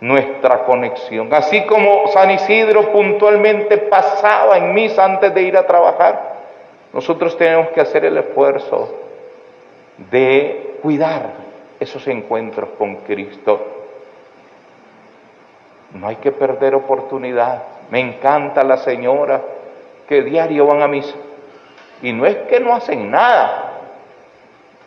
nuestra 0.01 0.65
conexión. 0.65 1.29
Así 1.35 1.67
como 1.67 2.07
San 2.15 2.31
Isidro 2.31 2.93
puntualmente 2.93 3.77
pasaba 3.77 4.57
en 4.57 4.73
misa 4.73 5.05
antes 5.05 5.35
de 5.35 5.43
ir 5.43 5.59
a 5.59 5.67
trabajar, 5.67 6.35
nosotros 6.95 7.37
tenemos 7.37 7.69
que 7.69 7.83
hacer 7.83 8.07
el 8.07 8.17
esfuerzo 8.17 8.89
de 10.11 10.79
cuidar 10.83 11.44
esos 11.81 12.07
encuentros 12.09 12.71
con 12.79 12.97
Cristo. 12.97 13.61
No 15.93 16.09
hay 16.09 16.17
que 16.17 16.33
perder 16.33 16.75
oportunidad. 16.75 17.63
Me 17.91 18.01
encanta 18.01 18.65
la 18.65 18.79
señora 18.79 19.41
que 20.09 20.23
diario 20.23 20.67
van 20.67 20.83
a 20.83 20.89
misa. 20.89 21.15
Y 22.03 22.13
no 22.13 22.27
es 22.27 22.37
que 22.49 22.61
no 22.61 22.75
hacen 22.75 23.11
nada. 23.11 23.73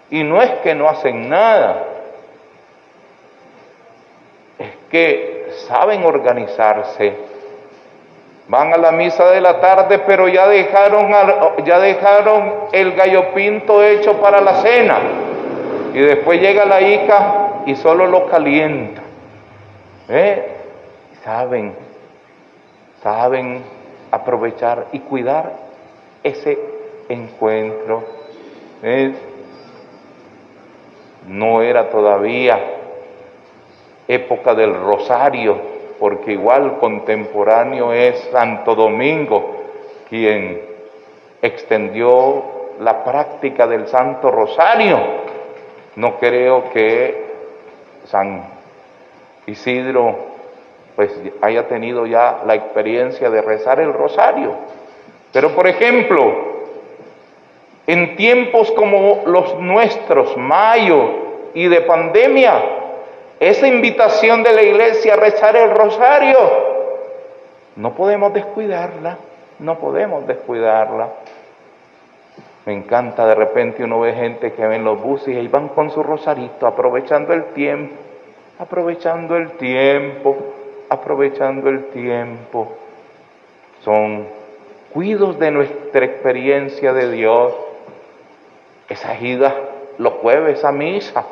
Y 0.10 0.24
no 0.24 0.42
es 0.42 0.52
que 0.60 0.76
no 0.76 0.90
hacen 0.90 1.30
nada 1.30 1.98
que 4.90 5.52
saben 5.68 6.04
organizarse. 6.06 7.14
Van 8.48 8.74
a 8.74 8.78
la 8.78 8.92
misa 8.92 9.30
de 9.30 9.42
la 9.42 9.60
tarde, 9.60 10.00
pero 10.00 10.28
ya 10.28 10.48
dejaron, 10.48 11.12
ya 11.66 11.80
dejaron 11.80 12.54
el 12.72 12.94
gallo 12.94 13.34
pinto 13.34 13.84
hecho 13.84 14.14
para 14.22 14.40
la 14.40 14.62
cena. 14.62 15.00
Y 15.98 16.00
después 16.00 16.40
llega 16.40 16.64
la 16.64 16.80
hija 16.80 17.64
y 17.66 17.76
solo 17.76 18.06
lo 18.06 18.28
calienta. 18.28 19.02
¿Eh? 20.08 20.58
Saben, 21.24 21.74
saben 23.02 23.64
aprovechar 24.12 24.90
y 24.92 25.00
cuidar 25.00 25.54
ese 26.22 26.56
encuentro. 27.10 28.04
¿Eh? 28.84 29.12
No 31.26 31.64
era 31.64 31.90
todavía 31.90 32.60
época 34.08 34.54
del 34.54 34.76
rosario, 34.76 35.58
porque 36.00 36.34
igual 36.34 36.78
contemporáneo 36.78 37.92
es 37.92 38.20
Santo 38.32 38.76
Domingo 38.76 39.64
quien 40.08 40.62
extendió 41.42 42.44
la 42.82 43.04
práctica 43.04 43.66
del 43.66 43.88
Santo 43.88 44.30
Rosario. 44.30 45.26
No 45.98 46.20
creo 46.20 46.70
que 46.70 47.26
San 48.06 48.44
Isidro 49.48 50.16
pues 50.96 51.12
haya 51.42 51.68
tenido 51.68 52.06
ya 52.06 52.44
la 52.46 52.54
experiencia 52.54 53.32
de 53.32 53.42
rezar 53.42 53.80
el 53.80 53.92
rosario. 53.94 54.52
Pero 55.34 55.56
por 55.56 55.68
ejemplo, 55.68 56.58
en 57.88 58.16
tiempos 58.16 58.72
como 58.74 59.24
los 59.26 59.60
nuestros, 59.60 60.38
mayo 60.38 61.50
y 61.56 61.68
de 61.68 61.82
pandemia, 61.82 62.62
esa 63.40 63.68
invitación 63.68 64.44
de 64.44 64.54
la 64.54 64.62
iglesia 64.62 65.14
a 65.14 65.18
rezar 65.18 65.56
el 65.56 65.72
rosario, 65.72 66.38
no 67.76 67.96
podemos 67.96 68.36
descuidarla, 68.36 69.18
no 69.58 69.80
podemos 69.80 70.28
descuidarla. 70.28 71.10
Me 72.68 72.74
encanta 72.74 73.26
de 73.26 73.34
repente 73.34 73.82
uno 73.82 74.02
ve 74.02 74.14
gente 74.14 74.52
que 74.52 74.68
ven 74.68 74.84
los 74.84 75.02
buses 75.02 75.30
y 75.42 75.48
van 75.48 75.70
con 75.70 75.90
su 75.90 76.04
rosarito, 76.04 76.68
aprovechando 76.68 77.32
el 77.32 77.46
tiempo, 77.54 77.96
aprovechando 78.60 79.38
el 79.38 79.52
tiempo, 79.52 80.36
aprovechando 80.90 81.70
el 81.70 81.86
tiempo. 81.92 82.74
Son 83.86 84.28
cuidos 84.94 85.40
de 85.40 85.50
nuestra 85.50 86.06
experiencia 86.06 86.92
de 86.92 87.10
Dios. 87.10 87.54
Esa 88.90 89.18
ida 89.18 89.56
los 89.98 90.16
jueves 90.16 90.66
a 90.66 90.74
misa, 90.74 91.24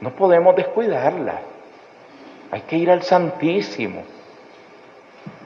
no 0.00 0.10
podemos 0.10 0.56
descuidarla. 0.56 1.38
Hay 2.50 2.62
que 2.62 2.78
ir 2.78 2.90
al 2.90 3.02
Santísimo, 3.04 4.02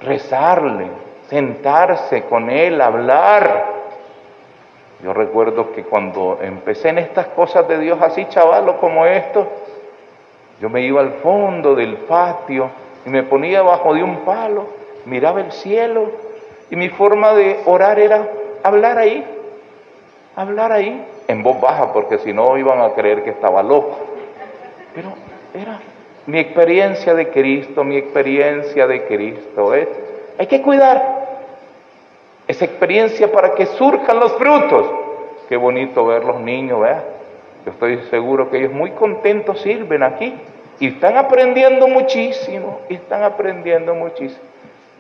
rezarle, 0.00 0.88
sentarse 1.28 2.22
con 2.22 2.48
Él, 2.48 2.80
hablar. 2.80 3.77
Yo 5.02 5.12
recuerdo 5.12 5.72
que 5.72 5.84
cuando 5.84 6.38
empecé 6.42 6.88
en 6.88 6.98
estas 6.98 7.26
cosas 7.28 7.68
de 7.68 7.78
Dios 7.78 7.98
así, 8.02 8.26
chavalo, 8.28 8.78
como 8.78 9.06
esto, 9.06 9.46
yo 10.60 10.68
me 10.68 10.82
iba 10.82 11.00
al 11.00 11.12
fondo 11.22 11.76
del 11.76 11.98
patio 11.98 12.68
y 13.06 13.10
me 13.10 13.22
ponía 13.22 13.62
bajo 13.62 13.94
de 13.94 14.02
un 14.02 14.18
palo, 14.24 14.66
miraba 15.04 15.40
el 15.40 15.52
cielo 15.52 16.10
y 16.70 16.76
mi 16.76 16.88
forma 16.88 17.32
de 17.34 17.60
orar 17.66 18.00
era 18.00 18.28
hablar 18.64 18.98
ahí, 18.98 19.24
hablar 20.34 20.72
ahí, 20.72 21.06
en 21.28 21.42
voz 21.44 21.60
baja, 21.60 21.92
porque 21.92 22.18
si 22.18 22.32
no 22.32 22.58
iban 22.58 22.80
a 22.80 22.92
creer 22.94 23.22
que 23.22 23.30
estaba 23.30 23.62
loco. 23.62 23.98
Pero 24.94 25.12
era 25.54 25.78
mi 26.26 26.40
experiencia 26.40 27.14
de 27.14 27.28
Cristo, 27.30 27.84
mi 27.84 27.96
experiencia 27.96 28.86
de 28.86 29.04
Cristo. 29.06 29.74
¿eh? 29.74 29.88
Hay 30.38 30.46
que 30.48 30.60
cuidar 30.60 31.17
esa 32.48 32.64
experiencia 32.64 33.30
para 33.30 33.54
que 33.54 33.66
surjan 33.66 34.18
los 34.18 34.32
frutos. 34.32 34.90
Qué 35.48 35.56
bonito 35.56 36.04
ver 36.06 36.24
los 36.24 36.40
niños, 36.40 36.80
¿verdad? 36.80 37.04
Yo 37.64 37.72
estoy 37.72 37.98
seguro 38.10 38.50
que 38.50 38.58
ellos 38.58 38.72
muy 38.72 38.92
contentos 38.92 39.60
sirven 39.60 40.02
aquí 40.02 40.34
y 40.80 40.88
están 40.88 41.16
aprendiendo 41.16 41.86
muchísimo, 41.86 42.80
y 42.88 42.94
están 42.94 43.22
aprendiendo 43.22 43.94
muchísimo 43.94 44.42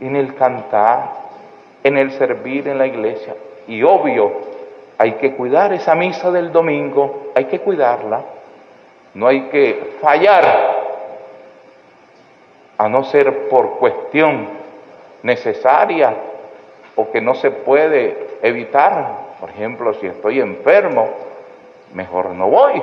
en 0.00 0.16
el 0.16 0.34
cantar, 0.34 1.12
en 1.82 1.96
el 1.96 2.12
servir 2.12 2.68
en 2.68 2.78
la 2.78 2.86
iglesia. 2.86 3.34
Y 3.66 3.82
obvio, 3.82 4.32
hay 4.98 5.12
que 5.12 5.34
cuidar 5.34 5.72
esa 5.72 5.94
misa 5.94 6.30
del 6.30 6.52
domingo, 6.52 7.32
hay 7.34 7.46
que 7.46 7.60
cuidarla. 7.60 8.22
No 9.14 9.26
hay 9.26 9.42
que 9.48 9.96
fallar, 10.00 10.76
a 12.76 12.88
no 12.88 13.04
ser 13.04 13.48
por 13.48 13.78
cuestión 13.78 14.48
necesaria 15.22 16.14
o 16.98 17.12
que 17.12 17.20
no 17.20 17.36
se 17.36 17.52
puede 17.52 18.38
evitar. 18.42 19.28
Por 19.38 19.50
ejemplo, 19.50 19.94
si 19.94 20.08
estoy 20.08 20.40
enfermo, 20.40 21.08
mejor 21.94 22.30
no 22.30 22.48
voy. 22.48 22.82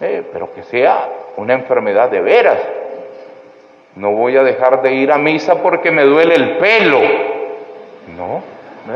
Eh, 0.00 0.22
pero 0.32 0.52
que 0.54 0.62
sea 0.62 1.08
una 1.36 1.54
enfermedad 1.54 2.08
de 2.08 2.20
veras. 2.20 2.58
No 3.96 4.12
voy 4.12 4.36
a 4.36 4.44
dejar 4.44 4.82
de 4.82 4.94
ir 4.94 5.10
a 5.10 5.18
misa 5.18 5.56
porque 5.56 5.90
me 5.90 6.04
duele 6.04 6.36
el 6.36 6.58
pelo. 6.58 7.00
No. 8.16 8.42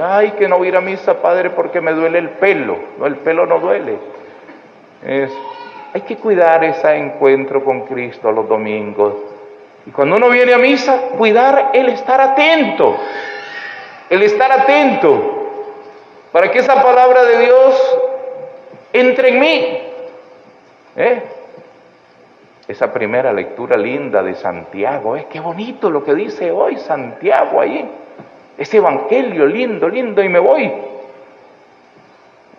Ay, 0.00 0.30
que 0.38 0.48
no 0.48 0.58
voy 0.58 0.68
a 0.68 0.70
ir 0.70 0.76
a 0.76 0.80
misa, 0.80 1.20
padre, 1.20 1.50
porque 1.50 1.80
me 1.80 1.92
duele 1.92 2.18
el 2.18 2.30
pelo. 2.30 2.78
No, 2.96 3.06
el 3.06 3.16
pelo 3.16 3.44
no 3.44 3.58
duele. 3.58 3.98
Es, 5.04 5.32
hay 5.92 6.02
que 6.02 6.16
cuidar 6.16 6.62
ese 6.62 6.94
encuentro 6.94 7.64
con 7.64 7.82
Cristo 7.86 8.30
los 8.30 8.48
domingos. 8.48 9.14
Y 9.84 9.90
cuando 9.90 10.16
uno 10.16 10.30
viene 10.30 10.54
a 10.54 10.58
misa, 10.58 11.08
cuidar 11.18 11.70
el 11.74 11.88
estar 11.88 12.20
atento. 12.20 12.96
El 14.14 14.22
estar 14.22 14.52
atento. 14.52 15.48
Para 16.30 16.48
que 16.52 16.60
esa 16.60 16.80
palabra 16.80 17.24
de 17.24 17.38
Dios 17.40 17.98
entre 18.92 19.30
en 19.30 19.40
mí. 19.40 19.78
¿Eh? 20.94 21.22
Esa 22.68 22.92
primera 22.92 23.32
lectura 23.32 23.76
linda 23.76 24.22
de 24.22 24.36
Santiago, 24.36 25.16
es 25.16 25.24
¿eh? 25.24 25.26
qué 25.32 25.40
bonito 25.40 25.90
lo 25.90 26.04
que 26.04 26.14
dice 26.14 26.52
hoy 26.52 26.76
Santiago 26.76 27.60
ahí. 27.60 27.90
Ese 28.56 28.76
evangelio 28.76 29.46
lindo, 29.46 29.88
lindo, 29.88 30.22
y 30.22 30.28
me 30.28 30.38
voy. 30.38 30.72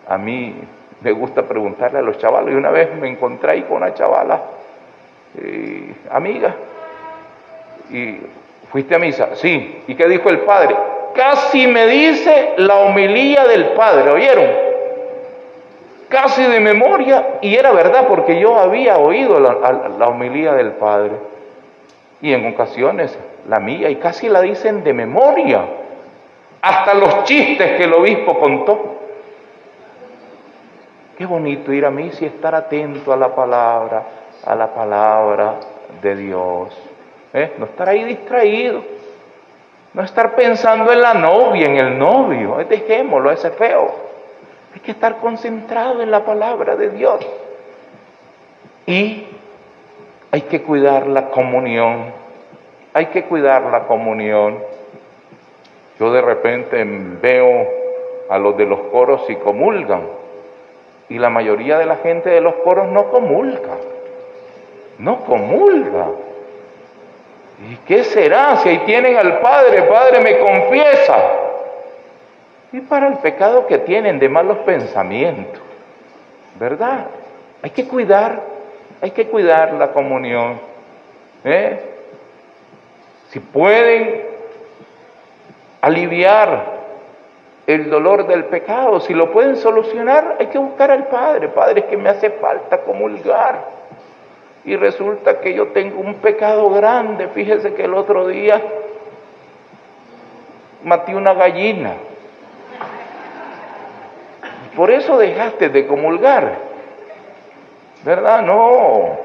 A 0.08 0.18
mí 0.18 0.56
me 1.00 1.12
gusta 1.12 1.42
preguntarle 1.42 2.00
a 2.00 2.02
los 2.02 2.18
chavalos, 2.18 2.50
y 2.52 2.54
una 2.54 2.70
vez 2.70 2.94
me 2.96 3.08
encontré 3.08 3.52
ahí 3.52 3.62
con 3.62 3.78
una 3.78 3.94
chavala, 3.94 4.42
eh, 5.38 5.94
amiga, 6.10 6.54
y 7.90 8.18
fuiste 8.70 8.94
a 8.94 8.98
misa, 8.98 9.34
sí, 9.36 9.84
¿y 9.86 9.94
qué 9.94 10.06
dijo 10.06 10.28
el 10.28 10.40
padre? 10.40 10.76
Casi 11.16 11.66
me 11.66 11.86
dice 11.86 12.54
la 12.58 12.76
homilía 12.76 13.44
del 13.44 13.70
padre, 13.70 14.10
¿oyeron? 14.10 14.66
casi 16.08 16.44
de 16.44 16.60
memoria, 16.60 17.38
y 17.40 17.54
era 17.54 17.72
verdad 17.72 18.06
porque 18.08 18.40
yo 18.40 18.56
había 18.56 18.98
oído 18.98 19.40
la, 19.40 20.06
homilía 20.06 20.52
del 20.52 20.72
Padre, 20.72 21.12
y 22.20 22.32
en 22.32 22.46
ocasiones 22.46 23.16
la 23.48 23.60
mía, 23.60 23.90
y 23.90 23.96
casi 23.96 24.28
la 24.28 24.40
dicen 24.40 24.84
de 24.84 24.92
memoria, 24.92 25.64
hasta 26.62 26.94
los 26.94 27.24
chistes 27.24 27.76
que 27.76 27.84
el 27.84 27.92
obispo 27.92 28.38
contó. 28.38 28.96
Qué 31.16 31.24
bonito 31.24 31.72
ir 31.72 31.86
a 31.86 31.90
misa 31.90 32.24
y 32.24 32.28
estar 32.28 32.54
atento 32.54 33.12
a 33.12 33.16
la 33.16 33.34
palabra, 33.34 34.02
a 34.44 34.54
la 34.54 34.66
palabra 34.68 35.54
de 36.02 36.16
Dios. 36.16 36.76
¿eh? 37.32 37.52
No 37.58 37.66
estar 37.66 37.88
ahí 37.88 38.04
distraído, 38.04 38.82
no 39.96 40.02
estar 40.02 40.36
pensando 40.36 40.92
en 40.92 41.00
la 41.00 41.14
novia, 41.14 41.64
en 41.64 41.76
el 41.76 41.98
novio, 41.98 42.58
dejémoslo, 42.68 43.30
ese 43.30 43.50
feo. 43.52 43.94
Hay 44.74 44.80
que 44.80 44.90
estar 44.90 45.16
concentrado 45.16 46.02
en 46.02 46.10
la 46.10 46.22
palabra 46.22 46.76
de 46.76 46.90
Dios. 46.90 47.26
Y 48.84 49.24
hay 50.30 50.42
que 50.42 50.60
cuidar 50.60 51.06
la 51.06 51.30
comunión. 51.30 52.12
Hay 52.92 53.06
que 53.06 53.24
cuidar 53.24 53.62
la 53.62 53.84
comunión. 53.84 54.58
Yo 55.98 56.12
de 56.12 56.20
repente 56.20 56.84
veo 56.84 57.66
a 58.28 58.36
los 58.36 58.54
de 58.58 58.66
los 58.66 58.80
coros 58.92 59.22
y 59.30 59.36
comulgan. 59.36 60.02
Y 61.08 61.18
la 61.18 61.30
mayoría 61.30 61.78
de 61.78 61.86
la 61.86 61.96
gente 61.96 62.28
de 62.28 62.42
los 62.42 62.56
coros 62.56 62.88
no 62.88 63.08
comulga. 63.08 63.78
No 64.98 65.24
comulga. 65.24 66.08
¿Y 67.58 67.76
qué 67.86 68.04
será 68.04 68.56
si 68.58 68.68
ahí 68.68 68.78
tienen 68.80 69.16
al 69.16 69.40
Padre? 69.40 69.82
Padre 69.82 70.20
me 70.20 70.38
confiesa 70.38 71.16
y 72.72 72.80
para 72.80 73.08
el 73.08 73.18
pecado 73.18 73.66
que 73.66 73.78
tienen 73.78 74.18
de 74.18 74.28
malos 74.28 74.58
pensamientos. 74.58 75.62
¿Verdad? 76.58 77.06
Hay 77.62 77.70
que 77.70 77.86
cuidar, 77.88 78.42
hay 79.00 79.10
que 79.12 79.26
cuidar 79.28 79.72
la 79.74 79.92
comunión. 79.92 80.60
¿eh? 81.44 81.80
Si 83.30 83.40
pueden 83.40 84.24
aliviar 85.80 86.76
el 87.66 87.90
dolor 87.90 88.26
del 88.26 88.44
pecado, 88.44 89.00
si 89.00 89.14
lo 89.14 89.32
pueden 89.32 89.56
solucionar, 89.56 90.36
hay 90.38 90.46
que 90.46 90.58
buscar 90.58 90.90
al 90.90 91.06
Padre. 91.06 91.48
Padre, 91.48 91.80
es 91.80 91.86
que 91.86 91.96
me 91.96 92.10
hace 92.10 92.30
falta 92.30 92.78
comulgar. 92.78 93.75
Y 94.66 94.76
resulta 94.76 95.40
que 95.40 95.54
yo 95.54 95.68
tengo 95.68 96.00
un 96.00 96.16
pecado 96.16 96.68
grande. 96.70 97.28
Fíjese 97.28 97.72
que 97.74 97.84
el 97.84 97.94
otro 97.94 98.26
día 98.26 98.60
maté 100.82 101.14
una 101.14 101.34
gallina. 101.34 101.94
Por 104.76 104.90
eso 104.90 105.16
dejaste 105.16 105.68
de 105.68 105.86
comulgar. 105.86 106.58
¿Verdad? 108.04 108.42
No. 108.42 109.16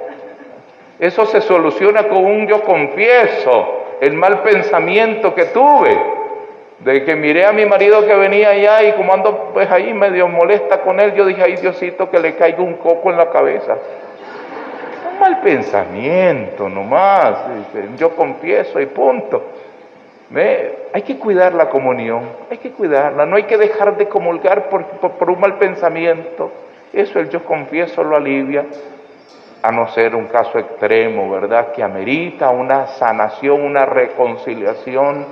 Eso 1.00 1.26
se 1.26 1.42
soluciona 1.42 2.04
con 2.04 2.24
un 2.24 2.48
yo 2.48 2.62
confieso, 2.64 3.86
el 4.00 4.14
mal 4.14 4.44
pensamiento 4.44 5.34
que 5.34 5.46
tuve, 5.46 6.00
de 6.78 7.04
que 7.04 7.16
miré 7.16 7.46
a 7.46 7.52
mi 7.52 7.66
marido 7.66 8.06
que 8.06 8.14
venía 8.14 8.50
allá 8.50 8.84
y 8.84 8.92
como 8.94 9.12
ando 9.12 9.50
pues 9.52 9.70
ahí 9.72 9.96
medio 9.96 10.28
molesta 10.28 10.82
con 10.82 11.00
él, 11.00 11.14
yo 11.16 11.26
dije, 11.26 11.42
ay 11.44 11.56
Diosito, 11.56 12.10
que 12.12 12.20
le 12.20 12.36
caiga 12.36 12.62
un 12.62 12.76
coco 12.76 13.10
en 13.10 13.18
la 13.18 13.32
cabeza. 13.32 13.78
Mal 15.32 15.42
pensamiento 15.42 16.68
nomás, 16.68 17.38
yo 17.98 18.14
confieso 18.18 18.82
y 18.82 18.86
punto. 18.88 19.42
Hay 20.94 21.02
que 21.04 21.18
cuidar 21.18 21.54
la 21.54 21.70
comunión, 21.70 22.24
hay 22.50 22.58
que 22.58 22.72
cuidarla, 22.72 23.26
no 23.26 23.38
hay 23.38 23.44
que 23.44 23.58
dejar 23.58 23.96
de 23.96 24.10
comulgar 24.10 24.68
por, 24.68 24.84
por, 24.86 25.30
un 25.30 25.40
mal 25.40 25.58
pensamiento. 25.58 26.52
Eso 26.92 27.20
el 27.20 27.30
yo 27.30 27.46
confieso 27.46 28.04
lo 28.04 28.18
alivia, 28.18 28.66
a 29.64 29.72
no 29.72 29.88
ser 29.90 30.16
un 30.16 30.26
caso 30.26 30.60
extremo, 30.60 31.30
¿verdad? 31.30 31.72
Que 31.72 31.82
amerita 31.82 32.50
una 32.50 32.88
sanación, 32.88 33.62
una 33.62 33.86
reconciliación 33.86 35.26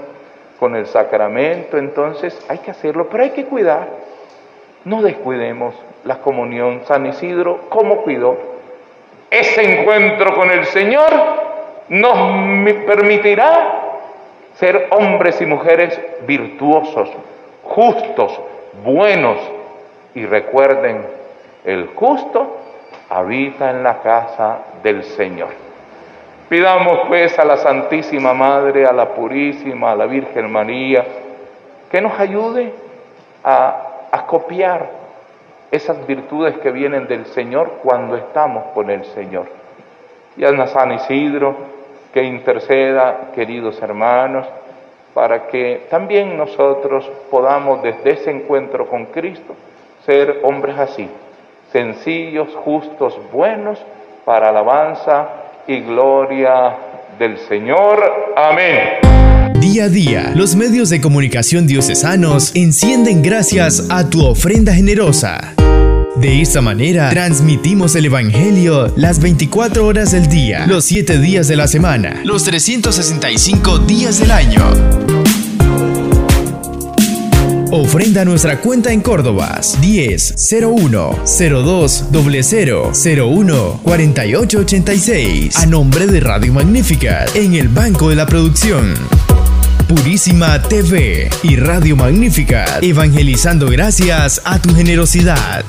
con 0.59 0.77
el 0.77 0.85
sacramento, 0.85 1.77
entonces 1.77 2.45
hay 2.47 2.59
que 2.59 2.71
hacerlo, 2.71 3.09
pero 3.09 3.23
hay 3.23 3.31
que 3.31 3.45
cuidar. 3.45 3.89
No 4.85 5.01
descuidemos 5.01 5.75
la 6.05 6.19
comunión. 6.19 6.83
San 6.85 7.05
Isidro, 7.05 7.65
¿cómo 7.69 8.01
cuidó? 8.03 8.48
Ese 9.31 9.61
encuentro 9.61 10.35
con 10.35 10.49
el 10.49 10.65
Señor 10.65 11.11
nos 11.89 12.73
permitirá 12.85 13.81
ser 14.55 14.87
hombres 14.91 15.39
y 15.41 15.45
mujeres 15.45 15.99
virtuosos, 16.25 17.09
justos, 17.63 18.39
buenos. 18.83 19.37
Y 20.15 20.25
recuerden, 20.25 21.05
el 21.63 21.87
justo 21.95 22.57
habita 23.09 23.69
en 23.69 23.83
la 23.83 23.99
casa 24.01 24.59
del 24.81 25.03
Señor. 25.03 25.49
Pidamos 26.49 27.01
pues 27.07 27.37
a 27.37 27.45
la 27.45 27.57
Santísima 27.57 28.33
Madre, 28.33 28.85
a 28.85 28.91
la 28.91 29.09
Purísima, 29.09 29.91
a 29.91 29.95
la 29.95 30.07
Virgen 30.07 30.51
María, 30.51 31.05
que 31.91 32.01
nos 32.01 32.19
ayude 32.19 32.73
a, 33.43 34.07
a 34.11 34.25
copiar 34.25 34.98
esas 35.71 36.05
virtudes 36.07 36.57
que 36.59 36.71
vienen 36.71 37.07
del 37.07 37.25
Señor 37.27 37.79
cuando 37.83 38.15
estamos 38.15 38.65
con 38.73 38.89
el 38.89 39.05
Señor. 39.05 39.47
Y 40.37 40.45
a 40.45 40.67
San 40.67 40.91
Isidro, 40.93 41.55
que 42.13 42.23
interceda, 42.23 43.31
queridos 43.35 43.81
hermanos, 43.81 44.47
para 45.13 45.47
que 45.47 45.87
también 45.89 46.37
nosotros 46.37 47.09
podamos 47.29 47.81
desde 47.83 48.11
ese 48.11 48.31
encuentro 48.31 48.87
con 48.87 49.07
Cristo 49.07 49.55
ser 50.05 50.39
hombres 50.43 50.77
así, 50.77 51.09
sencillos, 51.71 52.55
justos, 52.55 53.19
buenos, 53.31 53.83
para 54.25 54.49
alabanza 54.49 55.27
y 55.67 55.81
gloria 55.81 56.75
del 57.17 57.37
Señor. 57.37 58.33
Amén. 58.35 59.38
Día 59.59 59.85
a 59.85 59.89
día, 59.89 60.31
los 60.35 60.55
medios 60.55 60.89
de 60.89 61.01
comunicación 61.01 61.67
diocesanos 61.67 62.51
encienden 62.53 63.21
gracias 63.21 63.83
a 63.89 64.09
tu 64.09 64.23
ofrenda 64.23 64.73
generosa. 64.73 65.53
De 66.15 66.41
esta 66.41 66.61
manera, 66.61 67.09
transmitimos 67.09 67.93
el 67.97 68.05
Evangelio 68.05 68.93
las 68.95 69.19
24 69.19 69.85
horas 69.85 70.11
del 70.11 70.27
día, 70.27 70.65
los 70.65 70.85
7 70.85 71.19
días 71.19 71.49
de 71.49 71.57
la 71.57 71.67
semana, 71.67 72.21
los 72.23 72.45
365 72.45 73.79
días 73.79 74.19
del 74.19 74.31
año. 74.31 74.63
Ofrenda 77.71 78.23
nuestra 78.23 78.61
cuenta 78.61 78.93
en 78.93 79.01
Córdoba 79.01 79.59
10 79.81 80.35
01 80.61 81.19
02 81.37 82.05
00 82.41 82.91
01 82.93 83.79
48 83.83 84.59
86 84.59 85.57
a 85.57 85.65
nombre 85.65 86.07
de 86.07 86.19
Radio 86.21 86.53
Magnífica 86.53 87.25
en 87.35 87.55
el 87.55 87.67
Banco 87.67 88.09
de 88.09 88.15
la 88.15 88.25
Producción. 88.25 89.18
Purísima 89.89 90.61
TV 90.61 91.31
y 91.41 91.55
Radio 91.55 91.95
Magnífica, 91.95 92.77
evangelizando 92.79 93.65
gracias 93.71 94.39
a 94.45 94.59
tu 94.59 94.75
generosidad. 94.75 95.65